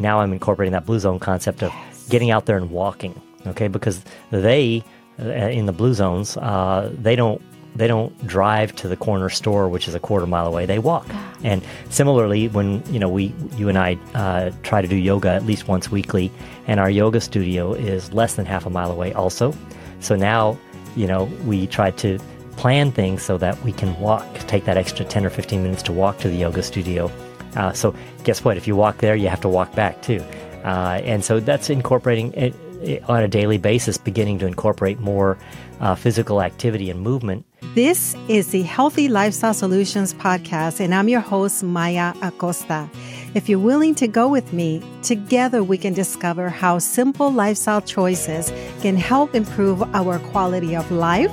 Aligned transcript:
now 0.00 0.20
I'm 0.20 0.32
incorporating 0.32 0.72
that 0.72 0.86
blue 0.86 0.98
zone 0.98 1.18
concept 1.18 1.62
of 1.62 1.72
getting 2.08 2.30
out 2.30 2.46
there 2.46 2.56
and 2.56 2.70
walking. 2.70 3.20
Okay, 3.46 3.68
because 3.68 4.02
they 4.30 4.82
uh, 5.20 5.28
in 5.28 5.66
the 5.66 5.72
blue 5.72 5.94
zones, 5.94 6.36
uh, 6.36 6.92
they 7.00 7.16
don't 7.16 7.40
they 7.76 7.86
don't 7.86 8.26
drive 8.26 8.74
to 8.76 8.88
the 8.88 8.96
corner 8.96 9.28
store, 9.28 9.68
which 9.68 9.86
is 9.86 9.94
a 9.94 10.00
quarter 10.00 10.26
mile 10.26 10.46
away. 10.46 10.66
They 10.66 10.80
walk. 10.80 11.06
And 11.44 11.62
similarly, 11.90 12.48
when 12.48 12.82
you 12.92 12.98
know 12.98 13.08
we, 13.08 13.32
you 13.56 13.68
and 13.68 13.78
I 13.78 13.96
uh, 14.14 14.50
try 14.62 14.82
to 14.82 14.88
do 14.88 14.96
yoga 14.96 15.30
at 15.30 15.44
least 15.46 15.68
once 15.68 15.90
weekly, 15.90 16.32
and 16.66 16.80
our 16.80 16.90
yoga 16.90 17.20
studio 17.20 17.74
is 17.74 18.12
less 18.12 18.34
than 18.34 18.46
half 18.46 18.66
a 18.66 18.70
mile 18.70 18.90
away, 18.90 19.12
also. 19.12 19.54
So 20.00 20.16
now, 20.16 20.58
you 20.96 21.06
know, 21.06 21.24
we 21.44 21.66
try 21.66 21.92
to 21.92 22.18
plan 22.56 22.90
things 22.90 23.22
so 23.22 23.38
that 23.38 23.62
we 23.62 23.72
can 23.72 23.98
walk, 24.00 24.26
take 24.48 24.64
that 24.64 24.76
extra 24.76 25.04
ten 25.04 25.24
or 25.24 25.30
fifteen 25.30 25.62
minutes 25.62 25.82
to 25.84 25.92
walk 25.92 26.18
to 26.18 26.28
the 26.28 26.36
yoga 26.36 26.62
studio. 26.62 27.10
Uh, 27.56 27.72
so 27.72 27.94
guess 28.24 28.44
what? 28.44 28.56
If 28.56 28.66
you 28.66 28.76
walk 28.76 28.98
there, 28.98 29.16
you 29.16 29.28
have 29.28 29.40
to 29.42 29.48
walk 29.48 29.74
back 29.74 30.00
too. 30.02 30.24
Uh, 30.64 31.00
and 31.04 31.24
so 31.24 31.40
that's 31.40 31.70
incorporating 31.70 32.32
it, 32.34 32.54
it 32.82 33.08
on 33.08 33.22
a 33.22 33.28
daily 33.28 33.58
basis, 33.58 33.96
beginning 33.96 34.38
to 34.40 34.46
incorporate 34.46 34.98
more 35.00 35.38
uh, 35.80 35.94
physical 35.94 36.42
activity 36.42 36.90
and 36.90 37.00
movement 37.00 37.44
this 37.74 38.16
is 38.28 38.48
the 38.48 38.62
Healthy 38.62 39.08
Lifestyle 39.08 39.54
Solutions 39.54 40.12
podcast, 40.12 40.80
and 40.80 40.92
I'm 40.92 41.08
your 41.08 41.20
host, 41.20 41.62
Maya 41.62 42.12
Acosta. 42.22 42.90
If 43.34 43.48
you're 43.48 43.58
willing 43.58 43.94
to 43.96 44.08
go 44.08 44.26
with 44.26 44.52
me, 44.52 44.82
together 45.02 45.62
we 45.62 45.78
can 45.78 45.92
discover 45.92 46.48
how 46.48 46.78
simple 46.78 47.30
lifestyle 47.30 47.80
choices 47.80 48.52
can 48.80 48.96
help 48.96 49.34
improve 49.34 49.82
our 49.94 50.18
quality 50.18 50.74
of 50.74 50.90
life 50.90 51.30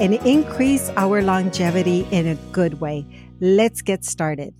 and 0.00 0.14
increase 0.14 0.90
our 0.96 1.22
longevity 1.22 2.06
in 2.12 2.26
a 2.28 2.36
good 2.52 2.80
way. 2.80 3.06
Let's 3.40 3.82
get 3.82 4.04
started. 4.04 4.54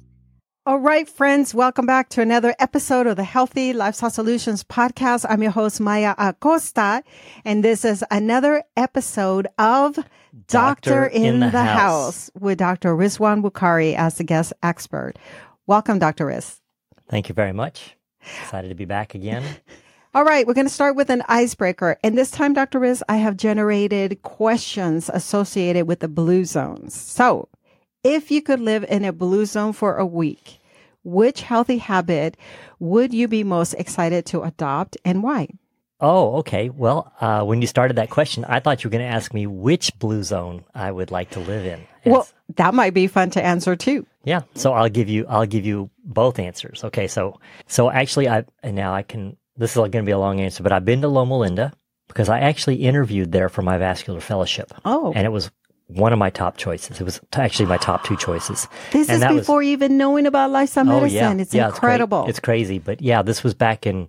All 0.69 0.81
right, 0.81 1.09
friends, 1.09 1.55
welcome 1.55 1.87
back 1.87 2.11
to 2.11 2.21
another 2.21 2.55
episode 2.59 3.07
of 3.07 3.17
the 3.17 3.25
Healthy 3.25 3.73
Lifestyle 3.73 4.11
Solutions 4.11 4.63
podcast. 4.63 5.25
I'm 5.27 5.41
your 5.41 5.51
host, 5.51 5.81
Maya 5.81 6.15
Acosta, 6.19 7.03
and 7.43 7.65
this 7.65 7.87
is 7.87 8.05
another 8.11 8.63
episode 8.77 9.47
of 9.57 9.95
Doctor, 9.97 10.05
Doctor 10.47 11.07
in, 11.07 11.25
in, 11.25 11.41
the, 11.41 11.49
the 11.49 11.63
house. 11.63 12.29
house. 12.29 12.31
with 12.39 12.59
Dr. 12.59 12.95
Rizwan 12.95 13.43
Bukhari 13.43 13.97
as 13.97 14.19
the 14.19 14.25
guest 14.25 14.53
expert. 14.63 15.15
Welcome, 15.67 15.99
Dr. 16.01 16.27
Riz. 16.27 16.61
Thank 17.09 17.31
you 17.31 17.35
very 17.35 17.55
much. 17.55 17.97
Excited 18.43 18.69
to 18.69 18.75
be 18.75 18.85
back 18.85 19.15
again. 19.15 19.43
All 20.15 20.25
right, 20.25 20.47
we're 20.47 20.53
going 20.53 20.67
to 20.67 20.73
start 20.73 20.97
with 20.97 21.09
an 21.09 21.23
icebreaker. 21.29 21.97
And 22.05 22.19
this 22.19 22.31
time, 22.31 22.53
Dr. 22.53 22.79
Riz, 22.79 23.03
I 23.09 23.17
have 23.17 23.39
generated 23.39 24.21
questions 24.21 25.09
associated 25.15 25.87
with 25.87 26.01
the 26.01 26.09
blue 26.09 26.45
zones. 26.45 26.95
So, 26.95 27.49
if 28.05 28.31
you 28.31 28.43
could 28.43 28.61
live 28.61 28.85
in 28.89 29.05
a 29.05 29.13
blue 29.13 29.45
zone 29.45 29.73
for 29.73 29.97
a 29.97 30.07
week, 30.07 30.58
which 31.09 31.43
healthy 31.43 31.79
habit 31.79 32.37
would 32.79 33.13
you 33.13 33.29
be 33.29 33.45
most 33.45 33.75
excited 33.75 34.27
to 34.27 34.43
adopt 34.43 34.97
and 35.05 35.23
why? 35.23 35.49
Oh, 36.01 36.37
okay. 36.39 36.71
Well, 36.71 37.13
uh, 37.21 37.43
when 37.45 37.61
you 37.61 37.67
started 37.67 37.97
that 37.97 38.11
question, 38.11 38.45
I 38.45 38.61
thought 38.61 38.85
you 38.85 38.89
were 38.89 38.93
going 38.93 39.09
to 39.09 39.15
ask 39.15 39.35
me 39.35 39.47
which 39.47 39.99
blue 39.99 40.23
zone 40.23 40.65
I 40.75 40.93
would 40.93 41.11
like 41.11 41.31
to 41.31 41.41
live 41.41 41.67
in. 41.67 41.81
well, 42.05 42.29
that 42.55 42.73
might 42.73 42.95
be 42.95 43.09
fun 43.09 43.31
to 43.31 43.45
answer 43.45 43.75
too. 43.75 44.07
Yeah. 44.23 44.43
So 44.55 44.73
I'll 44.73 44.89
give 44.89 45.09
you 45.09 45.27
I'll 45.29 45.47
give 45.47 45.67
you 45.67 45.91
both 46.05 46.39
answers. 46.39 46.85
Okay. 46.85 47.09
So 47.09 47.41
so 47.67 47.91
actually, 47.91 48.29
I 48.29 48.45
and 48.63 48.77
now 48.77 48.95
I 48.95 49.03
can. 49.03 49.37
This 49.57 49.73
is 49.73 49.77
going 49.77 49.91
to 49.91 50.03
be 50.03 50.13
a 50.13 50.19
long 50.19 50.41
answer, 50.41 50.63
but 50.63 50.71
I've 50.71 50.85
been 50.85 51.01
to 51.01 51.09
Loma 51.09 51.37
Linda 51.37 51.73
because 52.07 52.29
I 52.29 52.41
actually 52.41 52.77
interviewed 52.77 53.33
there 53.33 53.49
for 53.49 53.63
my 53.63 53.77
vascular 53.77 54.21
fellowship. 54.21 54.73
Oh. 54.85 55.13
And 55.17 55.27
it 55.27 55.31
was 55.31 55.51
one 55.89 56.13
of 56.13 56.19
my 56.19 56.31
top 56.31 56.57
choices. 56.57 57.01
It 57.01 57.05
was 57.05 57.21
actually 57.33 57.67
my 57.67 57.79
top 57.79 58.05
two 58.05 58.17
choices. 58.17 58.69
This 58.93 59.09
and 59.09 59.23
is 59.23 59.41
before 59.41 59.59
was, 59.59 59.67
even 59.67 59.97
knowing 59.97 60.27
about 60.27 60.51
lifestyle 60.51 60.85
medicine. 60.85 61.19
Oh, 61.19 61.33
yeah. 61.33 61.43
It's 61.43 61.55
yeah, 61.55 61.69
incredible. 61.69 62.23
It's, 62.23 62.31
it's, 62.31 62.41
crazy. 62.41 62.79
But 62.79 63.01
yeah, 63.01 63.23
this 63.23 63.43
was 63.43 63.55
back 63.55 63.87
in, 63.87 64.09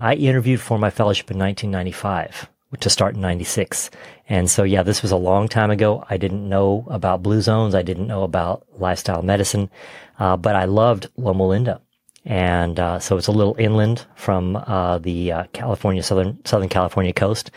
I 0.00 0.14
interviewed 0.14 0.60
for 0.60 0.78
my 0.78 0.90
fellowship 0.90 1.30
in 1.30 1.38
1995 1.38 2.48
to 2.80 2.90
start 2.90 3.14
in 3.14 3.20
96. 3.20 3.90
And 4.28 4.50
so, 4.50 4.62
yeah, 4.62 4.82
this 4.82 5.02
was 5.02 5.10
a 5.10 5.16
long 5.16 5.48
time 5.48 5.70
ago. 5.70 6.04
I 6.08 6.16
didn't 6.16 6.48
know 6.48 6.86
about 6.88 7.22
blue 7.22 7.40
zones. 7.40 7.74
I 7.74 7.82
didn't 7.82 8.06
know 8.06 8.22
about 8.22 8.66
lifestyle 8.78 9.22
medicine. 9.22 9.70
Uh, 10.18 10.36
but 10.36 10.54
I 10.54 10.64
loved 10.66 11.08
Loma 11.16 11.46
Linda. 11.46 11.80
And 12.24 12.78
uh, 12.78 12.98
so 12.98 13.16
it's 13.16 13.28
a 13.28 13.32
little 13.32 13.56
inland 13.58 14.04
from 14.14 14.56
uh, 14.56 14.98
the 14.98 15.32
uh, 15.32 15.44
California 15.52 16.02
southern 16.02 16.44
Southern 16.44 16.68
California 16.68 17.14
coast, 17.14 17.50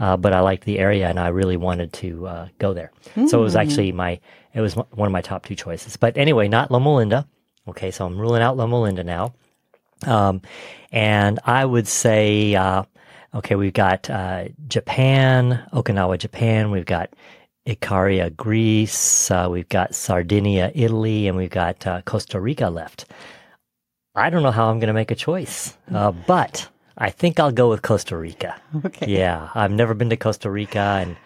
uh, 0.00 0.16
but 0.16 0.32
I 0.32 0.40
liked 0.40 0.64
the 0.64 0.80
area 0.80 1.08
and 1.08 1.20
I 1.20 1.28
really 1.28 1.56
wanted 1.56 1.92
to 1.94 2.26
uh, 2.26 2.48
go 2.58 2.74
there. 2.74 2.90
Mm. 3.14 3.28
So 3.28 3.40
it 3.40 3.44
was 3.44 3.52
hmm. 3.52 3.60
actually 3.60 3.92
my 3.92 4.18
it 4.54 4.60
was 4.60 4.74
one 4.74 5.06
of 5.06 5.12
my 5.12 5.20
top 5.20 5.44
two 5.44 5.54
choices. 5.54 5.96
But 5.96 6.16
anyway, 6.16 6.48
not 6.48 6.70
Loma 6.70 6.96
Linda. 6.96 7.28
Okay, 7.68 7.90
so 7.92 8.06
I'm 8.06 8.18
ruling 8.18 8.42
out 8.42 8.56
Loma 8.56 8.80
Linda 8.80 9.04
now. 9.04 9.34
Um, 10.04 10.42
and 10.90 11.38
I 11.44 11.64
would 11.64 11.86
say, 11.86 12.54
uh, 12.54 12.84
okay, 13.34 13.54
we've 13.54 13.72
got 13.72 14.04
Japan, 14.68 15.64
Okinawa, 15.72 16.18
Japan. 16.18 16.70
We've 16.70 16.86
got 16.86 17.10
Icaria, 17.66 18.34
Greece. 18.34 19.30
we've 19.50 19.68
got 19.68 19.94
Sardinia, 19.94 20.72
Italy, 20.74 21.28
and 21.28 21.36
we've 21.36 21.50
got 21.50 22.04
Costa 22.04 22.40
Rica 22.40 22.68
left. 22.70 23.04
I 24.18 24.30
don't 24.30 24.42
know 24.42 24.50
how 24.50 24.68
I'm 24.68 24.78
going 24.78 24.88
to 24.88 24.94
make 24.94 25.10
a 25.10 25.14
choice, 25.14 25.76
uh, 25.92 26.12
but 26.12 26.68
I 26.96 27.10
think 27.10 27.38
I'll 27.38 27.52
go 27.52 27.68
with 27.68 27.82
Costa 27.82 28.16
Rica. 28.16 28.60
Okay. 28.84 29.06
Yeah, 29.06 29.50
I've 29.54 29.70
never 29.70 29.94
been 29.94 30.10
to 30.10 30.16
Costa 30.16 30.50
Rica, 30.50 30.78
and 31.00 31.16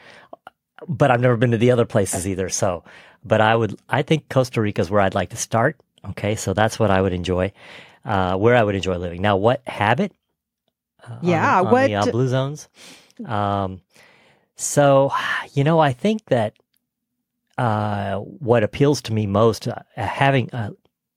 but 0.88 1.10
I've 1.10 1.20
never 1.20 1.36
been 1.36 1.52
to 1.52 1.58
the 1.58 1.70
other 1.70 1.84
places 1.84 2.26
either. 2.26 2.48
So, 2.48 2.84
but 3.24 3.40
I 3.40 3.56
would, 3.56 3.78
I 3.88 4.02
think 4.02 4.28
Costa 4.28 4.60
Rica 4.60 4.80
is 4.82 4.90
where 4.90 5.00
I'd 5.00 5.14
like 5.14 5.30
to 5.30 5.36
start. 5.36 5.80
Okay, 6.10 6.34
so 6.34 6.52
that's 6.52 6.78
what 6.78 6.90
I 6.90 7.00
would 7.00 7.12
enjoy, 7.12 7.52
uh, 8.04 8.36
where 8.36 8.56
I 8.56 8.62
would 8.62 8.74
enjoy 8.74 8.96
living. 8.96 9.22
Now, 9.22 9.36
what 9.36 9.62
habit? 9.66 10.12
Uh, 11.02 11.18
yeah, 11.22 11.60
on, 11.60 11.66
on 11.66 11.72
what 11.72 11.86
the, 11.86 11.94
uh, 11.94 12.06
blue 12.10 12.28
zones? 12.28 12.68
Um, 13.24 13.80
so 14.56 15.12
you 15.54 15.64
know, 15.64 15.78
I 15.78 15.92
think 15.92 16.24
that 16.26 16.54
uh, 17.58 18.16
what 18.18 18.62
appeals 18.64 19.02
to 19.02 19.12
me 19.12 19.26
most, 19.26 19.68
uh, 19.68 19.74
having 19.94 20.50
uh, 20.52 20.70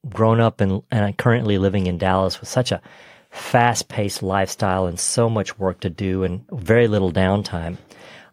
grown 0.09 0.39
up 0.39 0.61
and, 0.61 0.83
currently 1.17 1.57
living 1.57 1.87
in 1.87 1.97
Dallas 1.97 2.39
with 2.39 2.49
such 2.49 2.71
a 2.71 2.81
fast 3.29 3.89
paced 3.89 4.23
lifestyle 4.23 4.85
and 4.85 4.99
so 4.99 5.29
much 5.29 5.59
work 5.59 5.81
to 5.81 5.89
do 5.89 6.23
and 6.23 6.45
very 6.51 6.87
little 6.87 7.11
downtime. 7.11 7.77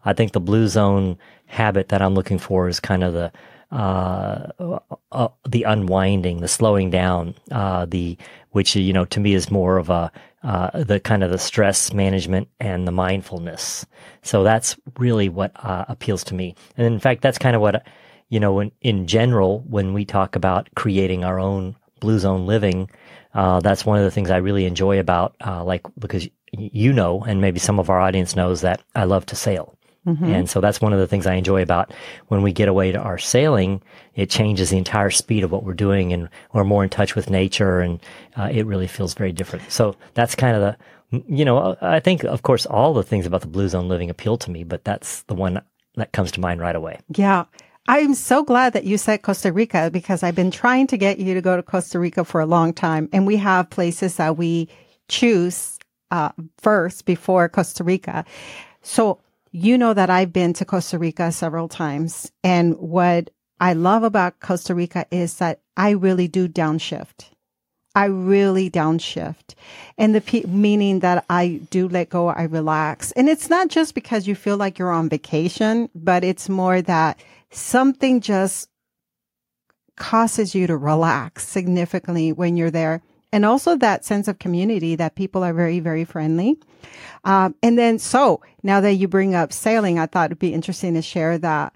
I 0.05 0.13
think 0.13 0.31
the 0.31 0.39
blue 0.39 0.67
zone 0.67 1.17
habit 1.45 1.89
that 1.89 2.01
I'm 2.01 2.15
looking 2.15 2.39
for 2.39 2.67
is 2.67 2.79
kind 2.79 3.03
of 3.03 3.13
the 3.13 3.31
uh, 3.71 4.49
uh, 4.59 4.79
uh, 5.11 5.27
the 5.49 5.63
unwinding, 5.63 6.41
the 6.41 6.47
slowing 6.47 6.91
down, 6.91 7.33
uh, 7.51 7.85
the 7.85 8.17
which 8.51 8.75
you 8.75 8.93
know 8.93 9.05
to 9.05 9.19
me 9.19 9.33
is 9.33 9.49
more 9.49 9.77
of 9.77 9.89
a 9.89 10.11
uh, 10.43 10.83
the 10.83 10.99
kind 10.99 11.23
of 11.23 11.31
the 11.31 11.39
stress 11.39 11.91
management 11.91 12.47
and 12.59 12.87
the 12.87 12.91
mindfulness. 12.91 13.85
So 14.21 14.43
that's 14.43 14.75
really 14.99 15.27
what 15.27 15.51
uh, 15.55 15.85
appeals 15.87 16.23
to 16.25 16.35
me. 16.35 16.55
And 16.77 16.85
in 16.85 16.99
fact, 16.99 17.21
that's 17.21 17.37
kind 17.37 17.55
of 17.55 17.61
what 17.61 17.83
you 18.29 18.39
know, 18.39 18.59
in, 18.59 18.71
in 18.81 19.07
general, 19.07 19.59
when 19.67 19.93
we 19.93 20.05
talk 20.05 20.35
about 20.35 20.69
creating 20.75 21.23
our 21.23 21.39
own 21.39 21.75
blue 21.99 22.19
zone 22.19 22.45
living, 22.45 22.89
uh, 23.33 23.59
that's 23.59 23.85
one 23.85 23.97
of 23.97 24.03
the 24.03 24.11
things 24.11 24.29
I 24.29 24.37
really 24.37 24.65
enjoy 24.65 24.99
about, 24.99 25.35
uh, 25.45 25.63
like, 25.63 25.81
because 25.97 26.27
you 26.51 26.93
know, 26.93 27.23
and 27.23 27.41
maybe 27.41 27.59
some 27.59 27.79
of 27.79 27.89
our 27.89 27.99
audience 27.99 28.35
knows 28.35 28.61
that 28.61 28.81
I 28.95 29.05
love 29.05 29.25
to 29.27 29.35
sail. 29.35 29.75
Mm-hmm. 30.05 30.25
And 30.25 30.49
so 30.49 30.59
that's 30.59 30.81
one 30.81 30.93
of 30.93 30.99
the 30.99 31.07
things 31.07 31.25
I 31.25 31.35
enjoy 31.35 31.61
about 31.61 31.93
when 32.27 32.41
we 32.41 32.51
get 32.51 32.67
away 32.67 32.91
to 32.91 32.99
our 32.99 33.17
sailing. 33.17 33.81
It 34.15 34.29
changes 34.29 34.69
the 34.69 34.77
entire 34.77 35.09
speed 35.09 35.43
of 35.43 35.51
what 35.51 35.63
we're 35.63 35.73
doing 35.73 36.11
and 36.11 36.29
we're 36.51 36.65
more 36.65 36.83
in 36.83 36.89
touch 36.89 37.15
with 37.15 37.29
nature 37.29 37.79
and 37.79 37.99
uh, 38.37 38.49
it 38.51 38.65
really 38.65 38.87
feels 38.87 39.13
very 39.13 39.31
different. 39.31 39.71
So 39.71 39.95
that's 40.13 40.35
kind 40.35 40.57
of 40.57 40.61
the, 40.61 41.23
you 41.27 41.45
know, 41.45 41.77
I 41.81 42.01
think, 42.01 42.23
of 42.23 42.41
course, 42.41 42.65
all 42.65 42.93
the 42.93 43.03
things 43.03 43.25
about 43.25 43.41
the 43.41 43.47
blue 43.47 43.69
zone 43.69 43.87
living 43.87 44.09
appeal 44.09 44.37
to 44.39 44.51
me, 44.51 44.63
but 44.63 44.83
that's 44.83 45.23
the 45.23 45.35
one 45.35 45.61
that 45.95 46.11
comes 46.11 46.31
to 46.33 46.41
mind 46.41 46.59
right 46.59 46.75
away. 46.75 46.99
Yeah. 47.15 47.45
I'm 47.87 48.13
so 48.13 48.43
glad 48.43 48.73
that 48.73 48.85
you 48.85 48.97
said 48.97 49.23
Costa 49.23 49.51
Rica 49.51 49.89
because 49.91 50.23
I've 50.23 50.35
been 50.35 50.51
trying 50.51 50.87
to 50.87 50.97
get 50.97 51.19
you 51.19 51.33
to 51.33 51.41
go 51.41 51.57
to 51.57 51.63
Costa 51.63 51.99
Rica 51.99 52.23
for 52.23 52.39
a 52.39 52.45
long 52.45 52.73
time. 52.73 53.09
And 53.11 53.27
we 53.27 53.35
have 53.37 53.69
places 53.69 54.15
that 54.15 54.37
we 54.37 54.69
choose 55.09 55.77
uh, 56.09 56.29
first 56.59 57.05
before 57.05 57.49
Costa 57.49 57.83
Rica. 57.83 58.23
So 58.81 59.19
you 59.51 59.77
know 59.77 59.93
that 59.93 60.09
I've 60.09 60.31
been 60.31 60.53
to 60.53 60.65
Costa 60.65 60.97
Rica 60.97 61.31
several 61.31 61.67
times. 61.67 62.31
And 62.41 62.77
what 62.77 63.29
I 63.59 63.73
love 63.73 64.03
about 64.03 64.39
Costa 64.39 64.73
Rica 64.73 65.05
is 65.11 65.37
that 65.39 65.59
I 65.75 65.91
really 65.91 66.29
do 66.29 66.47
downshift. 66.47 67.25
I 67.95 68.05
really 68.05 68.71
downshift. 68.71 69.55
And 69.97 70.15
the 70.15 70.21
pe- 70.21 70.43
meaning 70.43 71.01
that 71.01 71.25
I 71.29 71.61
do 71.69 71.87
let 71.87 72.09
go, 72.09 72.29
I 72.29 72.43
relax. 72.43 73.11
And 73.11 73.29
it's 73.29 73.49
not 73.49 73.67
just 73.67 73.93
because 73.93 74.25
you 74.25 74.35
feel 74.35 74.57
like 74.57 74.79
you're 74.79 74.89
on 74.91 75.09
vacation, 75.09 75.89
but 75.93 76.23
it's 76.23 76.49
more 76.49 76.81
that 76.81 77.19
something 77.53 78.21
just 78.21 78.69
causes 79.95 80.55
you 80.55 80.67
to 80.67 80.77
relax 80.77 81.47
significantly 81.47 82.31
when 82.31 82.57
you're 82.57 82.71
there. 82.71 83.01
And 83.31 83.45
also 83.45 83.75
that 83.77 84.05
sense 84.05 84.27
of 84.27 84.39
community 84.39 84.95
that 84.95 85.15
people 85.15 85.43
are 85.43 85.53
very, 85.53 85.79
very 85.79 86.05
friendly. 86.05 86.59
Um, 87.23 87.55
and 87.63 87.77
then, 87.77 87.97
so 87.97 88.41
now 88.61 88.79
that 88.81 88.93
you 88.93 89.07
bring 89.07 89.33
up 89.33 89.51
sailing, 89.51 89.97
I 89.97 90.05
thought 90.05 90.27
it'd 90.27 90.39
be 90.39 90.53
interesting 90.53 90.93
to 90.93 91.01
share 91.01 91.37
that 91.39 91.73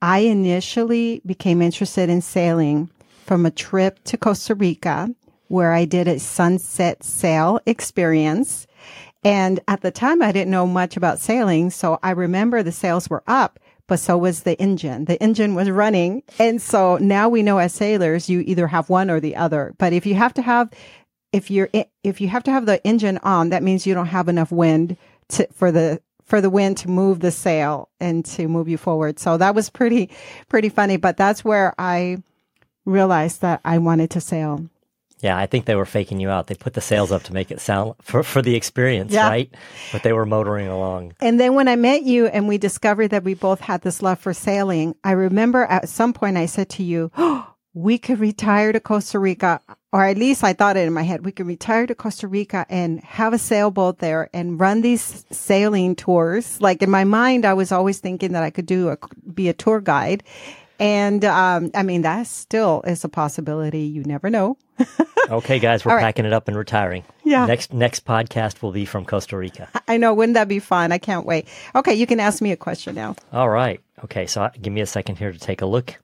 I 0.00 0.20
initially 0.20 1.20
became 1.26 1.60
interested 1.60 2.08
in 2.08 2.22
sailing 2.22 2.90
from 3.26 3.44
a 3.44 3.50
trip 3.50 4.02
to 4.04 4.16
Costa 4.16 4.54
Rica 4.54 5.14
where 5.48 5.72
I 5.72 5.84
did 5.84 6.08
a 6.08 6.18
sunset 6.18 7.02
sail 7.02 7.60
experience. 7.66 8.66
And 9.22 9.60
at 9.68 9.82
the 9.82 9.90
time, 9.90 10.22
I 10.22 10.32
didn't 10.32 10.52
know 10.52 10.66
much 10.66 10.96
about 10.96 11.18
sailing. 11.18 11.70
So 11.70 11.98
I 12.02 12.12
remember 12.12 12.62
the 12.62 12.72
sails 12.72 13.10
were 13.10 13.22
up, 13.26 13.58
but 13.90 13.98
so 13.98 14.16
was 14.16 14.44
the 14.44 14.56
engine. 14.60 15.06
The 15.06 15.20
engine 15.20 15.56
was 15.56 15.68
running. 15.68 16.22
And 16.38 16.62
so 16.62 16.96
now 16.98 17.28
we 17.28 17.42
know 17.42 17.58
as 17.58 17.74
sailors, 17.74 18.30
you 18.30 18.38
either 18.46 18.68
have 18.68 18.88
one 18.88 19.10
or 19.10 19.18
the 19.18 19.34
other. 19.34 19.74
But 19.78 19.92
if 19.92 20.06
you 20.06 20.14
have 20.14 20.32
to 20.34 20.42
have, 20.42 20.70
if 21.32 21.50
you're, 21.50 21.68
if 22.04 22.20
you 22.20 22.28
have 22.28 22.44
to 22.44 22.52
have 22.52 22.66
the 22.66 22.82
engine 22.86 23.18
on, 23.24 23.48
that 23.48 23.64
means 23.64 23.88
you 23.88 23.94
don't 23.94 24.06
have 24.06 24.28
enough 24.28 24.52
wind 24.52 24.96
to, 25.30 25.48
for 25.52 25.72
the, 25.72 26.00
for 26.24 26.40
the 26.40 26.50
wind 26.50 26.76
to 26.76 26.88
move 26.88 27.18
the 27.18 27.32
sail 27.32 27.88
and 27.98 28.24
to 28.26 28.46
move 28.46 28.68
you 28.68 28.78
forward. 28.78 29.18
So 29.18 29.36
that 29.38 29.56
was 29.56 29.70
pretty, 29.70 30.08
pretty 30.48 30.68
funny. 30.68 30.96
But 30.96 31.16
that's 31.16 31.44
where 31.44 31.74
I 31.76 32.22
realized 32.84 33.40
that 33.40 33.60
I 33.64 33.78
wanted 33.78 34.10
to 34.10 34.20
sail. 34.20 34.70
Yeah, 35.20 35.36
I 35.36 35.46
think 35.46 35.66
they 35.66 35.74
were 35.74 35.84
faking 35.86 36.18
you 36.20 36.30
out. 36.30 36.46
They 36.46 36.54
put 36.54 36.72
the 36.74 36.80
sails 36.80 37.12
up 37.12 37.22
to 37.24 37.34
make 37.34 37.50
it 37.50 37.60
sound 37.60 37.94
for, 38.00 38.22
for 38.22 38.40
the 38.42 38.54
experience, 38.54 39.12
Yeah. 39.12 39.28
right? 39.28 39.54
But 39.92 40.02
they 40.02 40.12
were 40.12 40.26
motoring 40.26 40.68
along. 40.68 41.12
And 41.20 41.38
then 41.38 41.54
when 41.54 41.68
I 41.68 41.76
met 41.76 42.02
you 42.04 42.26
and 42.26 42.48
we 42.48 42.56
discovered 42.58 43.08
that 43.08 43.24
we 43.24 43.34
both 43.34 43.60
had 43.60 43.82
this 43.82 44.00
love 44.02 44.18
for 44.18 44.32
sailing, 44.32 44.94
I 45.04 45.12
remember 45.12 45.64
at 45.64 45.88
some 45.88 46.12
point 46.12 46.36
I 46.38 46.46
said 46.46 46.68
to 46.70 46.82
you, 46.82 47.10
oh, 47.16 47.46
we 47.74 47.98
could 47.98 48.18
retire 48.18 48.72
to 48.72 48.80
Costa 48.80 49.18
Rica, 49.20 49.60
or 49.92 50.04
at 50.04 50.16
least 50.18 50.42
I 50.42 50.54
thought 50.54 50.76
it 50.76 50.86
in 50.88 50.92
my 50.92 51.02
head. 51.02 51.24
We 51.24 51.30
could 51.32 51.46
retire 51.46 51.86
to 51.86 51.94
Costa 51.94 52.26
Rica 52.26 52.66
and 52.68 52.98
have 53.00 53.32
a 53.32 53.38
sailboat 53.38 53.98
there 53.98 54.28
and 54.32 54.58
run 54.58 54.80
these 54.80 55.24
sailing 55.30 55.94
tours. 55.94 56.60
Like 56.60 56.82
in 56.82 56.90
my 56.90 57.04
mind, 57.04 57.44
I 57.44 57.54
was 57.54 57.70
always 57.70 57.98
thinking 58.00 58.32
that 58.32 58.42
I 58.42 58.50
could 58.50 58.66
do 58.66 58.88
a, 58.88 58.98
be 59.32 59.48
a 59.48 59.52
tour 59.52 59.80
guide. 59.80 60.24
And, 60.80 61.24
um, 61.24 61.70
I 61.74 61.82
mean, 61.82 62.02
that 62.02 62.26
still 62.26 62.82
is 62.86 63.04
a 63.04 63.08
possibility. 63.08 63.82
You 63.82 64.02
never 64.02 64.30
know. 64.30 64.56
Okay, 65.30 65.60
guys, 65.60 65.84
we're 65.84 65.94
right. 65.94 66.02
packing 66.02 66.24
it 66.24 66.32
up 66.32 66.48
and 66.48 66.56
retiring. 66.56 67.04
Yeah. 67.22 67.46
Next 67.46 67.72
next 67.72 68.04
podcast 68.04 68.62
will 68.62 68.72
be 68.72 68.84
from 68.84 69.04
Costa 69.04 69.36
Rica. 69.36 69.68
I 69.86 69.96
know. 69.96 70.12
Wouldn't 70.12 70.34
that 70.34 70.48
be 70.48 70.58
fun? 70.58 70.90
I 70.90 70.98
can't 70.98 71.24
wait. 71.24 71.46
Okay. 71.76 71.94
You 71.94 72.04
can 72.04 72.18
ask 72.18 72.42
me 72.42 72.50
a 72.50 72.56
question 72.56 72.96
now. 72.96 73.14
All 73.32 73.48
right. 73.48 73.80
Okay, 74.02 74.26
so 74.26 74.50
give 74.60 74.72
me 74.72 74.80
a 74.80 74.86
second 74.86 75.18
here 75.18 75.30
to 75.30 75.38
take 75.38 75.62
a 75.62 75.66
look. 75.66 75.94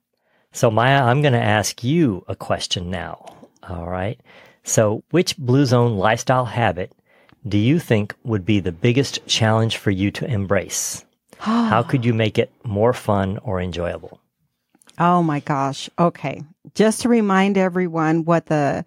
So 0.53 0.71
Maya, 0.71 1.03
I'm 1.03 1.23
going 1.23 1.33
to 1.33 1.43
ask 1.43 1.83
you 1.83 2.25
a 2.29 2.37
question 2.37 2.89
now. 2.89 3.27
All 3.69 3.89
right. 3.89 4.21
So, 4.63 5.03
which 5.11 5.37
Blue 5.37 5.65
Zone 5.67 5.97
lifestyle 5.97 6.45
habit 6.45 6.93
do 7.49 7.59
you 7.59 7.81
think 7.81 8.15
would 8.23 8.45
be 8.45 8.61
the 8.61 8.73
biggest 8.73 9.27
challenge 9.27 9.77
for 9.77 9.91
you 9.91 10.13
to 10.13 10.27
embrace? 10.27 11.05
How 11.39 11.83
could 11.83 12.05
you 12.05 12.15
make 12.15 12.39
it 12.39 12.53
more 12.65 12.93
fun 12.93 13.39
or 13.39 13.61
enjoyable? 13.61 14.21
Oh 14.99 15.23
my 15.23 15.41
gosh. 15.41 15.91
Okay. 15.99 16.43
Just 16.75 17.03
to 17.03 17.09
remind 17.09 17.59
everyone 17.59 18.25
what 18.25 18.47
the 18.47 18.85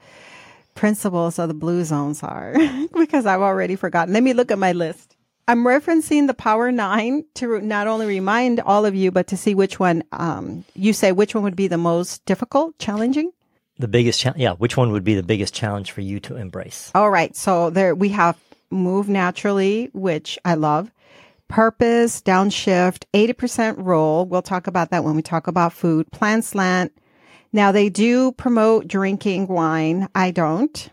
principles 0.76 1.40
of 1.40 1.48
the 1.48 1.54
blue 1.54 1.84
zones 1.84 2.24
are, 2.24 2.56
because 2.98 3.26
I've 3.26 3.42
already 3.42 3.76
forgotten. 3.76 4.14
Let 4.14 4.24
me 4.24 4.34
look 4.34 4.52
at 4.52 4.60
my 4.60 4.72
list. 4.72 5.16
I'm 5.48 5.66
referencing 5.66 6.28
the 6.28 6.36
Power 6.36 6.72
Nine 6.72 7.26
to 7.36 7.60
not 7.62 7.88
only 7.88 8.06
remind 8.06 8.60
all 8.60 8.86
of 8.86 8.94
you, 8.94 9.12
but 9.12 9.28
to 9.28 9.38
see 9.38 9.56
which 9.56 9.80
one, 9.80 10.04
um, 10.12 10.64
you 10.76 10.94
say 10.94 11.12
which 11.12 11.34
one 11.34 11.44
would 11.44 11.56
be 11.56 11.68
the 11.68 11.78
most 11.78 12.24
difficult, 12.26 12.78
challenging. 12.78 13.32
The 13.80 13.88
biggest 13.88 14.20
challenge, 14.20 14.42
yeah, 14.42 14.54
which 14.54 14.78
one 14.78 14.92
would 14.92 15.04
be 15.04 15.16
the 15.16 15.24
biggest 15.24 15.54
challenge 15.54 15.92
for 15.92 16.02
you 16.02 16.20
to 16.22 16.36
embrace? 16.36 16.92
All 16.94 17.10
right. 17.10 17.36
So 17.36 17.72
there 17.72 17.96
we 17.96 18.10
have 18.10 18.38
move 18.70 19.10
naturally, 19.10 19.90
which 19.94 20.38
I 20.46 20.54
love. 20.54 20.92
Purpose, 21.50 22.22
downshift, 22.22 23.06
80% 23.14 23.84
rule. 23.84 24.26
We'll 24.26 24.44
talk 24.44 24.68
about 24.68 24.92
that 24.92 25.04
when 25.04 25.16
we 25.16 25.24
talk 25.24 25.48
about 25.48 25.74
food. 25.74 26.10
Plant 26.12 26.46
slant. 26.46 26.94
Now 27.52 27.72
they 27.72 27.90
do 27.90 28.32
promote 28.34 28.88
drinking 28.88 29.48
wine. 29.48 30.08
I 30.14 30.30
don't. 30.30 30.90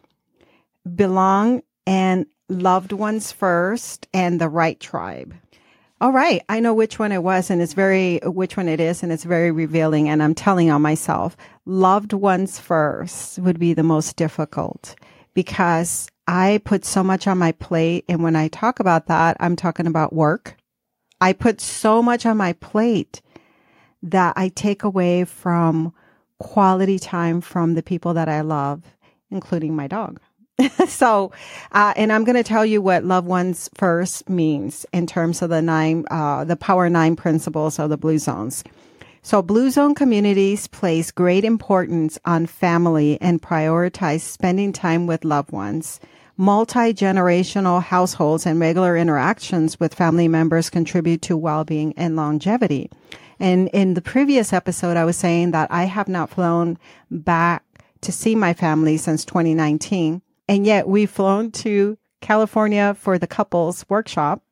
Belong 0.95 1.63
and 1.87 2.25
loved 2.49 2.93
ones 2.93 3.33
first 3.33 4.09
and 4.15 4.41
the 4.41 4.49
right 4.49 4.81
tribe. 4.81 5.35
All 6.01 6.13
right. 6.13 6.43
I 6.49 6.61
know 6.61 6.73
which 6.73 6.99
one 6.99 7.13
it 7.13 7.23
was 7.23 7.51
and 7.51 7.61
it's 7.61 7.75
very, 7.75 8.19
which 8.25 8.57
one 8.57 8.69
it 8.69 8.81
is 8.81 9.03
and 9.03 9.13
it's 9.13 9.25
very 9.25 9.51
revealing. 9.51 10.09
And 10.09 10.23
I'm 10.23 10.35
telling 10.35 10.71
on 10.71 10.81
myself, 10.81 11.37
loved 11.67 12.15
ones 12.15 12.59
first 12.59 13.39
would 13.39 13.59
be 13.59 13.75
the 13.75 13.83
most 13.83 14.17
difficult 14.17 14.95
because 15.35 16.09
I 16.27 16.61
put 16.65 16.85
so 16.85 17.03
much 17.03 17.27
on 17.27 17.39
my 17.39 17.53
plate. 17.53 18.05
And 18.09 18.23
when 18.23 18.37
I 18.37 18.49
talk 18.49 18.81
about 18.81 19.07
that, 19.07 19.37
I'm 19.41 19.57
talking 19.57 19.87
about 19.87 20.13
work. 20.13 20.57
I 21.21 21.33
put 21.33 21.61
so 21.61 22.03
much 22.03 22.27
on 22.27 22.37
my 22.37 22.53
plate 22.55 23.23
that 24.03 24.35
I 24.37 24.49
take 24.49 24.83
away 24.83 25.25
from 25.25 25.93
quality 26.39 26.99
time 26.99 27.41
from 27.41 27.75
the 27.75 27.83
people 27.83 28.15
that 28.15 28.29
I 28.29 28.43
love, 28.43 28.83
including 29.31 29.75
my 29.75 29.87
dog. 29.87 30.21
so, 30.89 31.33
uh, 31.73 31.93
and 31.97 32.13
I'm 32.13 32.25
going 32.25 32.37
to 32.37 32.45
tell 32.45 32.65
you 32.65 32.81
what 32.81 33.05
loved 33.05 33.27
ones 33.27 33.69
first 33.75 34.29
means 34.29 34.87
in 34.93 35.07
terms 35.07 35.43
of 35.43 35.51
the 35.51 35.63
nine, 35.63 36.05
uh, 36.11 36.45
the 36.45 36.57
power 36.57 36.89
nine 36.89 37.17
principles 37.17 37.79
of 37.79 37.91
the 37.91 37.97
blue 37.97 38.19
zones. 38.19 38.65
So 39.23 39.43
blue 39.43 39.71
zone 39.71 39.95
communities 39.95 40.69
place 40.69 41.11
great 41.11 41.45
importance 41.45 42.19
on 42.25 42.47
family 42.47 43.21
and 43.21 43.43
prioritize 43.43 44.21
spending 44.21 44.73
time 44.73 45.07
with 45.07 45.25
loved 45.25 45.51
ones. 45.51 46.01
Multi-generational 46.37 47.83
households 47.83 48.47
and 48.47 48.61
regular 48.61 48.97
interactions 48.97 49.81
with 49.81 49.95
family 49.95 50.29
members 50.29 50.71
contribute 50.71 51.23
to 51.23 51.37
well-being 51.37 51.95
and 51.97 52.17
longevity. 52.17 52.91
And 53.39 53.69
in 53.69 53.95
the 53.95 54.03
previous 54.03 54.53
episode, 54.53 54.97
I 54.97 55.05
was 55.05 55.17
saying 55.17 55.51
that 55.53 55.71
I 55.71 55.85
have 55.85 56.09
not 56.09 56.31
flown 56.31 56.79
back 57.11 57.65
to 58.03 58.13
see 58.13 58.35
my 58.35 58.55
family 58.55 58.97
since 58.97 59.25
2019. 59.25 60.23
And 60.49 60.67
yet 60.67 60.89
we've 60.89 61.11
flown 61.11 61.51
to 61.53 61.99
California 62.21 62.95
for 62.95 63.19
the 63.19 63.27
couples 63.27 63.85
workshop. 63.89 64.43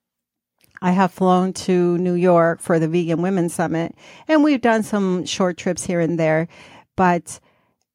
I 0.83 0.91
have 0.91 1.13
flown 1.13 1.53
to 1.55 1.97
New 1.99 2.15
York 2.15 2.61
for 2.61 2.79
the 2.79 2.89
Vegan 2.89 3.23
Women's 3.23 3.55
Summit 3.55 3.95
and 4.29 4.45
we've 4.45 4.61
done 4.61 4.83
some 4.83 5.25
short 5.25 5.57
trips 5.57 5.85
here 5.85 6.01
and 6.01 6.19
there, 6.19 6.47
but 6.95 7.41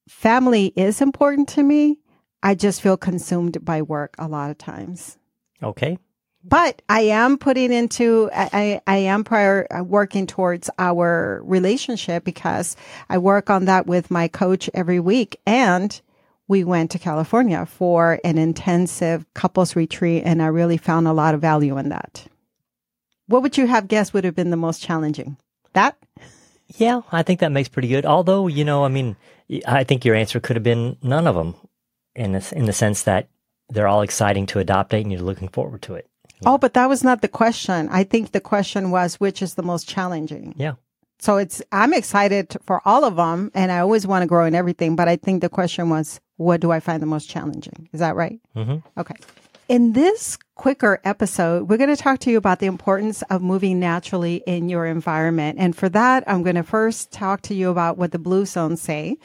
family 0.08 0.74
is 0.76 1.02
important 1.02 1.50
to 1.50 1.62
me. 1.62 2.00
I 2.42 2.56
just 2.56 2.82
feel 2.82 2.98
consumed 2.98 3.64
by 3.64 3.82
work 3.82 4.16
a 4.18 4.28
lot 4.28 4.50
of 4.50 4.58
times. 4.58 5.18
Okay. 5.62 5.98
But 6.44 6.82
I 6.88 7.02
am 7.02 7.38
putting 7.38 7.74
into, 7.74 8.30
I, 8.34 8.82
I 8.88 8.96
am 8.98 9.26
prior 9.26 9.68
uh, 9.70 9.84
working 9.84 10.26
towards 10.26 10.70
our 10.80 11.42
relationship 11.44 12.24
because 12.24 12.78
I 13.10 13.18
work 13.18 13.50
on 13.50 13.66
that 13.66 13.88
with 13.88 14.10
my 14.10 14.30
coach 14.30 14.70
every 14.74 15.02
week. 15.02 15.40
And 15.46 16.00
we 16.48 16.64
went 16.64 16.92
to 16.92 17.00
California 17.00 17.66
for 17.66 18.20
an 18.24 18.38
intensive 18.38 19.26
couples 19.34 19.76
retreat. 19.76 20.24
And 20.26 20.42
I 20.42 20.48
really 20.48 20.78
found 20.78 21.08
a 21.08 21.14
lot 21.14 21.34
of 21.34 21.42
value 21.42 21.78
in 21.78 21.90
that. 21.90 22.26
What 23.28 23.42
would 23.42 23.58
you 23.58 23.68
have 23.68 23.90
guessed 23.90 24.14
would 24.14 24.24
have 24.24 24.36
been 24.36 24.50
the 24.50 24.58
most 24.58 24.82
challenging? 24.82 25.36
That? 25.74 25.98
Yeah, 26.78 27.02
I 27.12 27.22
think 27.22 27.42
that 27.42 27.52
makes 27.52 27.70
pretty 27.70 27.90
good. 27.90 28.06
Although, 28.06 28.48
you 28.48 28.64
know, 28.64 28.86
I 28.86 28.88
mean, 28.88 29.18
I 29.68 29.84
think 29.84 30.06
your 30.06 30.16
answer 30.16 30.40
could 30.40 30.56
have 30.56 30.64
been 30.64 30.98
none 31.04 31.28
of 31.28 31.36
them 31.36 31.56
in 32.20 32.34
the, 32.34 32.54
in 32.56 32.66
the 32.66 32.74
sense 32.74 33.04
that 33.04 33.30
they're 33.70 33.88
all 33.88 34.02
exciting 34.02 34.46
to 34.48 34.60
adopt 34.60 34.94
it 34.94 35.02
and 35.02 35.12
you're 35.12 35.22
looking 35.22 35.48
forward 35.48 35.82
to 35.84 35.96
it. 35.96 36.08
Oh, 36.46 36.58
but 36.58 36.74
that 36.74 36.88
was 36.90 37.04
not 37.04 37.22
the 37.22 37.28
question. 37.28 37.90
I 37.92 38.04
think 38.04 38.32
the 38.32 38.40
question 38.40 38.92
was 38.92 39.16
which 39.16 39.42
is 39.42 39.56
the 39.56 39.64
most 39.64 39.88
challenging. 39.88 40.54
Yeah. 40.58 40.74
So 41.20 41.38
it's, 41.38 41.62
I'm 41.72 41.94
excited 41.94 42.56
for 42.66 42.82
all 42.86 43.04
of 43.04 43.18
them 43.18 43.52
and 43.54 43.72
I 43.72 43.80
always 43.80 44.08
want 44.08 44.24
to 44.24 44.28
grow 44.28 44.46
in 44.46 44.56
everything. 44.56 44.96
But 44.96 45.10
I 45.10 45.18
think 45.18 45.42
the 45.42 45.50
question 45.50 45.90
was, 45.90 46.22
what 46.38 46.62
do 46.62 46.72
I 46.72 46.80
find 46.80 47.02
the 47.02 47.08
most 47.08 47.30
challenging? 47.30 47.90
Is 47.92 48.00
that 48.00 48.16
right? 48.16 48.40
hmm 48.54 48.78
Okay. 48.98 49.16
In 49.68 49.94
this 49.94 50.38
quicker 50.56 51.00
episode, 51.04 51.70
we're 51.70 51.78
going 51.78 51.96
to 51.96 52.02
talk 52.02 52.20
to 52.22 52.32
you 52.32 52.38
about 52.38 52.60
the 52.60 52.66
importance 52.66 53.22
of 53.30 53.44
moving 53.44 53.80
naturally 53.80 54.42
in 54.48 54.68
your 54.68 54.88
environment. 54.88 55.60
And 55.60 55.76
for 55.76 55.90
that, 55.90 56.24
I'm 56.26 56.42
going 56.42 56.56
to 56.56 56.64
first 56.64 57.12
talk 57.12 57.42
to 57.44 57.54
you 57.54 57.70
about 57.70 57.98
what 57.98 58.12
the 58.12 58.18
Blue 58.18 58.48
Zones 58.48 58.82
say. 58.82 59.18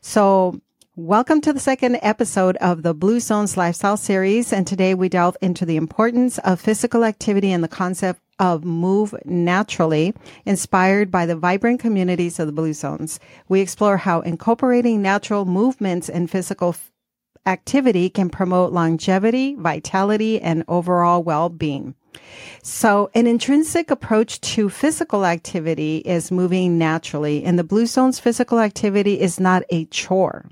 So 0.00 0.60
welcome 0.98 1.42
to 1.42 1.52
the 1.52 1.60
second 1.60 1.98
episode 2.00 2.56
of 2.56 2.82
the 2.82 2.94
Blue 2.94 3.20
Zones 3.20 3.58
Lifestyle 3.58 3.98
Series. 3.98 4.50
And 4.50 4.66
today 4.66 4.94
we 4.94 5.10
delve 5.10 5.36
into 5.42 5.66
the 5.66 5.76
importance 5.76 6.38
of 6.38 6.58
physical 6.58 7.04
activity 7.04 7.52
and 7.52 7.62
the 7.62 7.68
concept 7.68 8.22
of 8.38 8.64
move 8.64 9.14
naturally, 9.26 10.14
inspired 10.46 11.10
by 11.10 11.26
the 11.26 11.36
vibrant 11.36 11.80
communities 11.80 12.38
of 12.38 12.46
the 12.46 12.52
Blue 12.52 12.72
Zones. 12.72 13.20
We 13.46 13.60
explore 13.60 13.98
how 13.98 14.22
incorporating 14.22 15.02
natural 15.02 15.44
movements 15.44 16.08
and 16.08 16.30
physical 16.30 16.70
f- 16.70 16.90
activity 17.44 18.08
can 18.08 18.30
promote 18.30 18.72
longevity, 18.72 19.54
vitality, 19.54 20.40
and 20.40 20.64
overall 20.66 21.22
well-being. 21.22 21.94
So 22.62 23.10
an 23.14 23.26
intrinsic 23.26 23.90
approach 23.90 24.40
to 24.42 24.68
physical 24.68 25.24
activity 25.24 25.98
is 25.98 26.32
moving 26.32 26.78
naturally. 26.78 27.44
And 27.44 27.58
the 27.58 27.64
Blue 27.64 27.86
Zone's 27.86 28.18
physical 28.18 28.58
activity 28.58 29.20
is 29.20 29.38
not 29.38 29.62
a 29.70 29.84
chore 29.86 30.46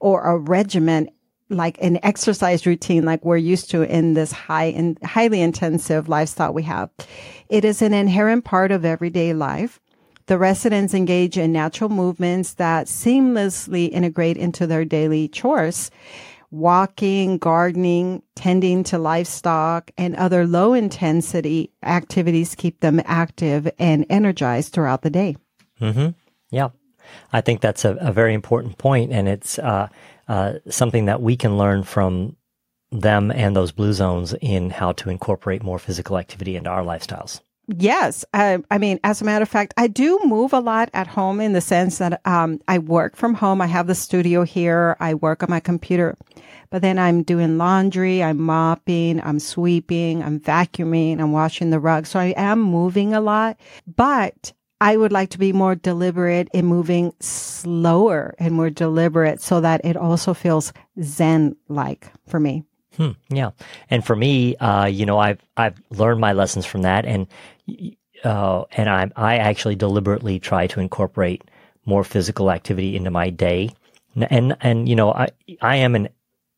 or 0.00 0.22
a 0.22 0.36
regimen 0.36 1.08
like 1.48 1.78
an 1.80 1.98
exercise 2.02 2.66
routine 2.66 3.04
like 3.04 3.24
we're 3.24 3.36
used 3.36 3.70
to 3.70 3.82
in 3.82 4.14
this 4.14 4.32
high 4.32 4.64
and 4.64 4.98
highly 5.02 5.40
intensive 5.40 6.08
lifestyle 6.08 6.52
we 6.52 6.62
have. 6.62 6.90
It 7.48 7.64
is 7.64 7.82
an 7.82 7.94
inherent 7.94 8.44
part 8.44 8.72
of 8.72 8.84
everyday 8.84 9.34
life. 9.34 9.80
The 10.26 10.38
residents 10.38 10.94
engage 10.94 11.36
in 11.36 11.52
natural 11.52 11.90
movements 11.90 12.54
that 12.54 12.86
seamlessly 12.86 13.90
integrate 13.90 14.36
into 14.36 14.66
their 14.66 14.84
daily 14.84 15.28
chores. 15.28 15.90
Walking, 16.52 17.38
gardening, 17.38 18.22
tending 18.36 18.84
to 18.84 18.98
livestock, 18.98 19.90
and 19.96 20.14
other 20.14 20.46
low 20.46 20.74
intensity 20.74 21.72
activities 21.82 22.54
keep 22.54 22.80
them 22.80 23.00
active 23.06 23.68
and 23.78 24.04
energized 24.10 24.72
throughout 24.72 25.00
the 25.00 25.10
day. 25.10 25.36
Mm-hmm. 25.80 26.10
Yeah. 26.50 26.68
I 27.32 27.40
think 27.40 27.62
that's 27.62 27.84
a, 27.84 27.96
a 27.96 28.12
very 28.12 28.34
important 28.34 28.76
point, 28.76 29.12
and 29.12 29.28
it's 29.28 29.58
uh, 29.58 29.88
uh, 30.28 30.54
something 30.68 31.06
that 31.06 31.22
we 31.22 31.36
can 31.36 31.56
learn 31.56 31.82
from 31.82 32.36
them 32.90 33.30
and 33.30 33.56
those 33.56 33.72
blue 33.72 33.94
zones 33.94 34.34
in 34.42 34.68
how 34.70 34.92
to 34.92 35.08
incorporate 35.08 35.62
more 35.62 35.78
physical 35.78 36.18
activity 36.18 36.56
into 36.56 36.68
our 36.68 36.82
lifestyles. 36.82 37.40
Yes. 37.68 38.24
I, 38.34 38.58
I, 38.70 38.78
mean, 38.78 38.98
as 39.04 39.22
a 39.22 39.24
matter 39.24 39.44
of 39.44 39.48
fact, 39.48 39.72
I 39.76 39.86
do 39.86 40.18
move 40.24 40.52
a 40.52 40.60
lot 40.60 40.90
at 40.94 41.06
home 41.06 41.40
in 41.40 41.52
the 41.52 41.60
sense 41.60 41.98
that 41.98 42.20
um, 42.26 42.60
I 42.66 42.78
work 42.78 43.16
from 43.16 43.34
home. 43.34 43.60
I 43.60 43.66
have 43.66 43.86
the 43.86 43.94
studio 43.94 44.42
here. 44.42 44.96
I 44.98 45.14
work 45.14 45.42
on 45.42 45.50
my 45.50 45.60
computer, 45.60 46.16
but 46.70 46.82
then 46.82 46.98
I'm 46.98 47.22
doing 47.22 47.58
laundry, 47.58 48.22
I'm 48.22 48.40
mopping, 48.40 49.22
I'm 49.22 49.38
sweeping, 49.38 50.22
I'm 50.22 50.40
vacuuming, 50.40 51.20
I'm 51.20 51.32
washing 51.32 51.70
the 51.70 51.78
rug. 51.78 52.06
So 52.06 52.18
I 52.18 52.34
am 52.36 52.60
moving 52.60 53.14
a 53.14 53.20
lot, 53.20 53.58
but 53.86 54.52
I 54.80 54.96
would 54.96 55.12
like 55.12 55.30
to 55.30 55.38
be 55.38 55.52
more 55.52 55.76
deliberate 55.76 56.48
in 56.52 56.66
moving 56.66 57.12
slower 57.20 58.34
and 58.40 58.52
more 58.52 58.70
deliberate 58.70 59.40
so 59.40 59.60
that 59.60 59.82
it 59.84 59.96
also 59.96 60.34
feels 60.34 60.72
Zen 61.00 61.54
like 61.68 62.10
for 62.26 62.40
me. 62.40 62.64
Hmm, 62.96 63.12
yeah, 63.30 63.50
and 63.88 64.04
for 64.04 64.14
me, 64.14 64.56
uh, 64.56 64.84
you 64.84 65.06
know, 65.06 65.18
I've 65.18 65.40
I've 65.56 65.80
learned 65.90 66.20
my 66.20 66.32
lessons 66.32 66.66
from 66.66 66.82
that, 66.82 67.06
and 67.06 67.26
uh, 68.24 68.64
and 68.72 68.88
I 68.88 69.10
I 69.16 69.36
actually 69.38 69.76
deliberately 69.76 70.38
try 70.38 70.66
to 70.68 70.80
incorporate 70.80 71.42
more 71.84 72.04
physical 72.04 72.50
activity 72.50 72.96
into 72.96 73.10
my 73.10 73.30
day, 73.30 73.70
and 74.16 74.56
and 74.60 74.88
you 74.88 74.96
know, 74.96 75.12
I 75.12 75.28
I 75.60 75.76
am 75.76 75.94
an 75.94 76.08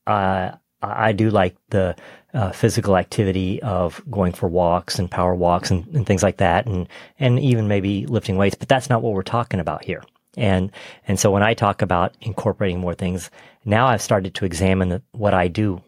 uh, 0.07 0.53
I 0.83 1.13
do 1.13 1.31
like 1.31 1.57
the 1.71 1.97
uh, 2.35 2.51
physical 2.53 2.97
activity 2.97 3.63
of 3.63 4.03
going 4.11 4.33
for 4.33 4.49
walks 4.49 4.99
and 4.99 5.11
power 5.11 5.35
walks 5.35 5.71
and, 5.71 5.87
and 5.95 6.07
things 6.07 6.23
like 6.23 6.39
that, 6.39 6.67
and 6.67 6.89
and 7.19 7.39
even 7.41 7.69
maybe 7.69 8.07
lifting 8.07 8.37
weights, 8.37 8.57
but 8.57 8.69
that's 8.69 8.91
not 8.91 9.03
what 9.03 9.15
we're 9.15 9.23
talking 9.23 9.61
about 9.61 9.85
here. 9.85 10.03
And 10.37 10.73
and 11.07 11.19
so 11.19 11.31
when 11.31 11.43
I 11.43 11.55
talk 11.55 11.81
about 11.83 12.15
incorporating 12.21 12.81
more 12.81 12.95
things, 12.95 13.31
now 13.65 13.87
I've 13.87 14.03
started 14.03 14.35
to 14.35 14.45
examine 14.45 14.89
the, 14.89 15.03
what 15.13 15.33
I 15.33 15.49
do 15.49 15.81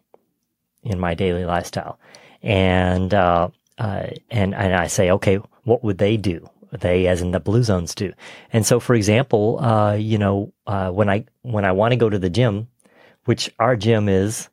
in 0.82 1.00
my 1.00 1.14
daily 1.14 1.44
lifestyle. 1.44 1.98
And, 2.42 3.12
uh, 3.12 3.48
uh, 3.78 4.06
and, 4.30 4.54
and 4.54 4.74
I 4.74 4.86
say, 4.86 5.10
okay, 5.10 5.36
what 5.64 5.82
would 5.84 5.98
they 5.98 6.16
do? 6.16 6.48
They, 6.72 7.06
as 7.06 7.22
in 7.22 7.30
the 7.30 7.40
blue 7.40 7.62
zones 7.62 7.94
do. 7.94 8.12
And 8.52 8.66
so, 8.66 8.80
for 8.80 8.94
example, 8.94 9.58
uh, 9.60 9.94
you 9.94 10.18
know, 10.18 10.52
uh, 10.66 10.90
when 10.90 11.08
I, 11.08 11.24
when 11.42 11.64
I 11.64 11.72
want 11.72 11.92
to 11.92 11.96
go 11.96 12.10
to 12.10 12.18
the 12.18 12.28
gym, 12.28 12.68
which 13.24 13.50
our 13.58 13.76
gym 13.76 14.08
is 14.08 14.48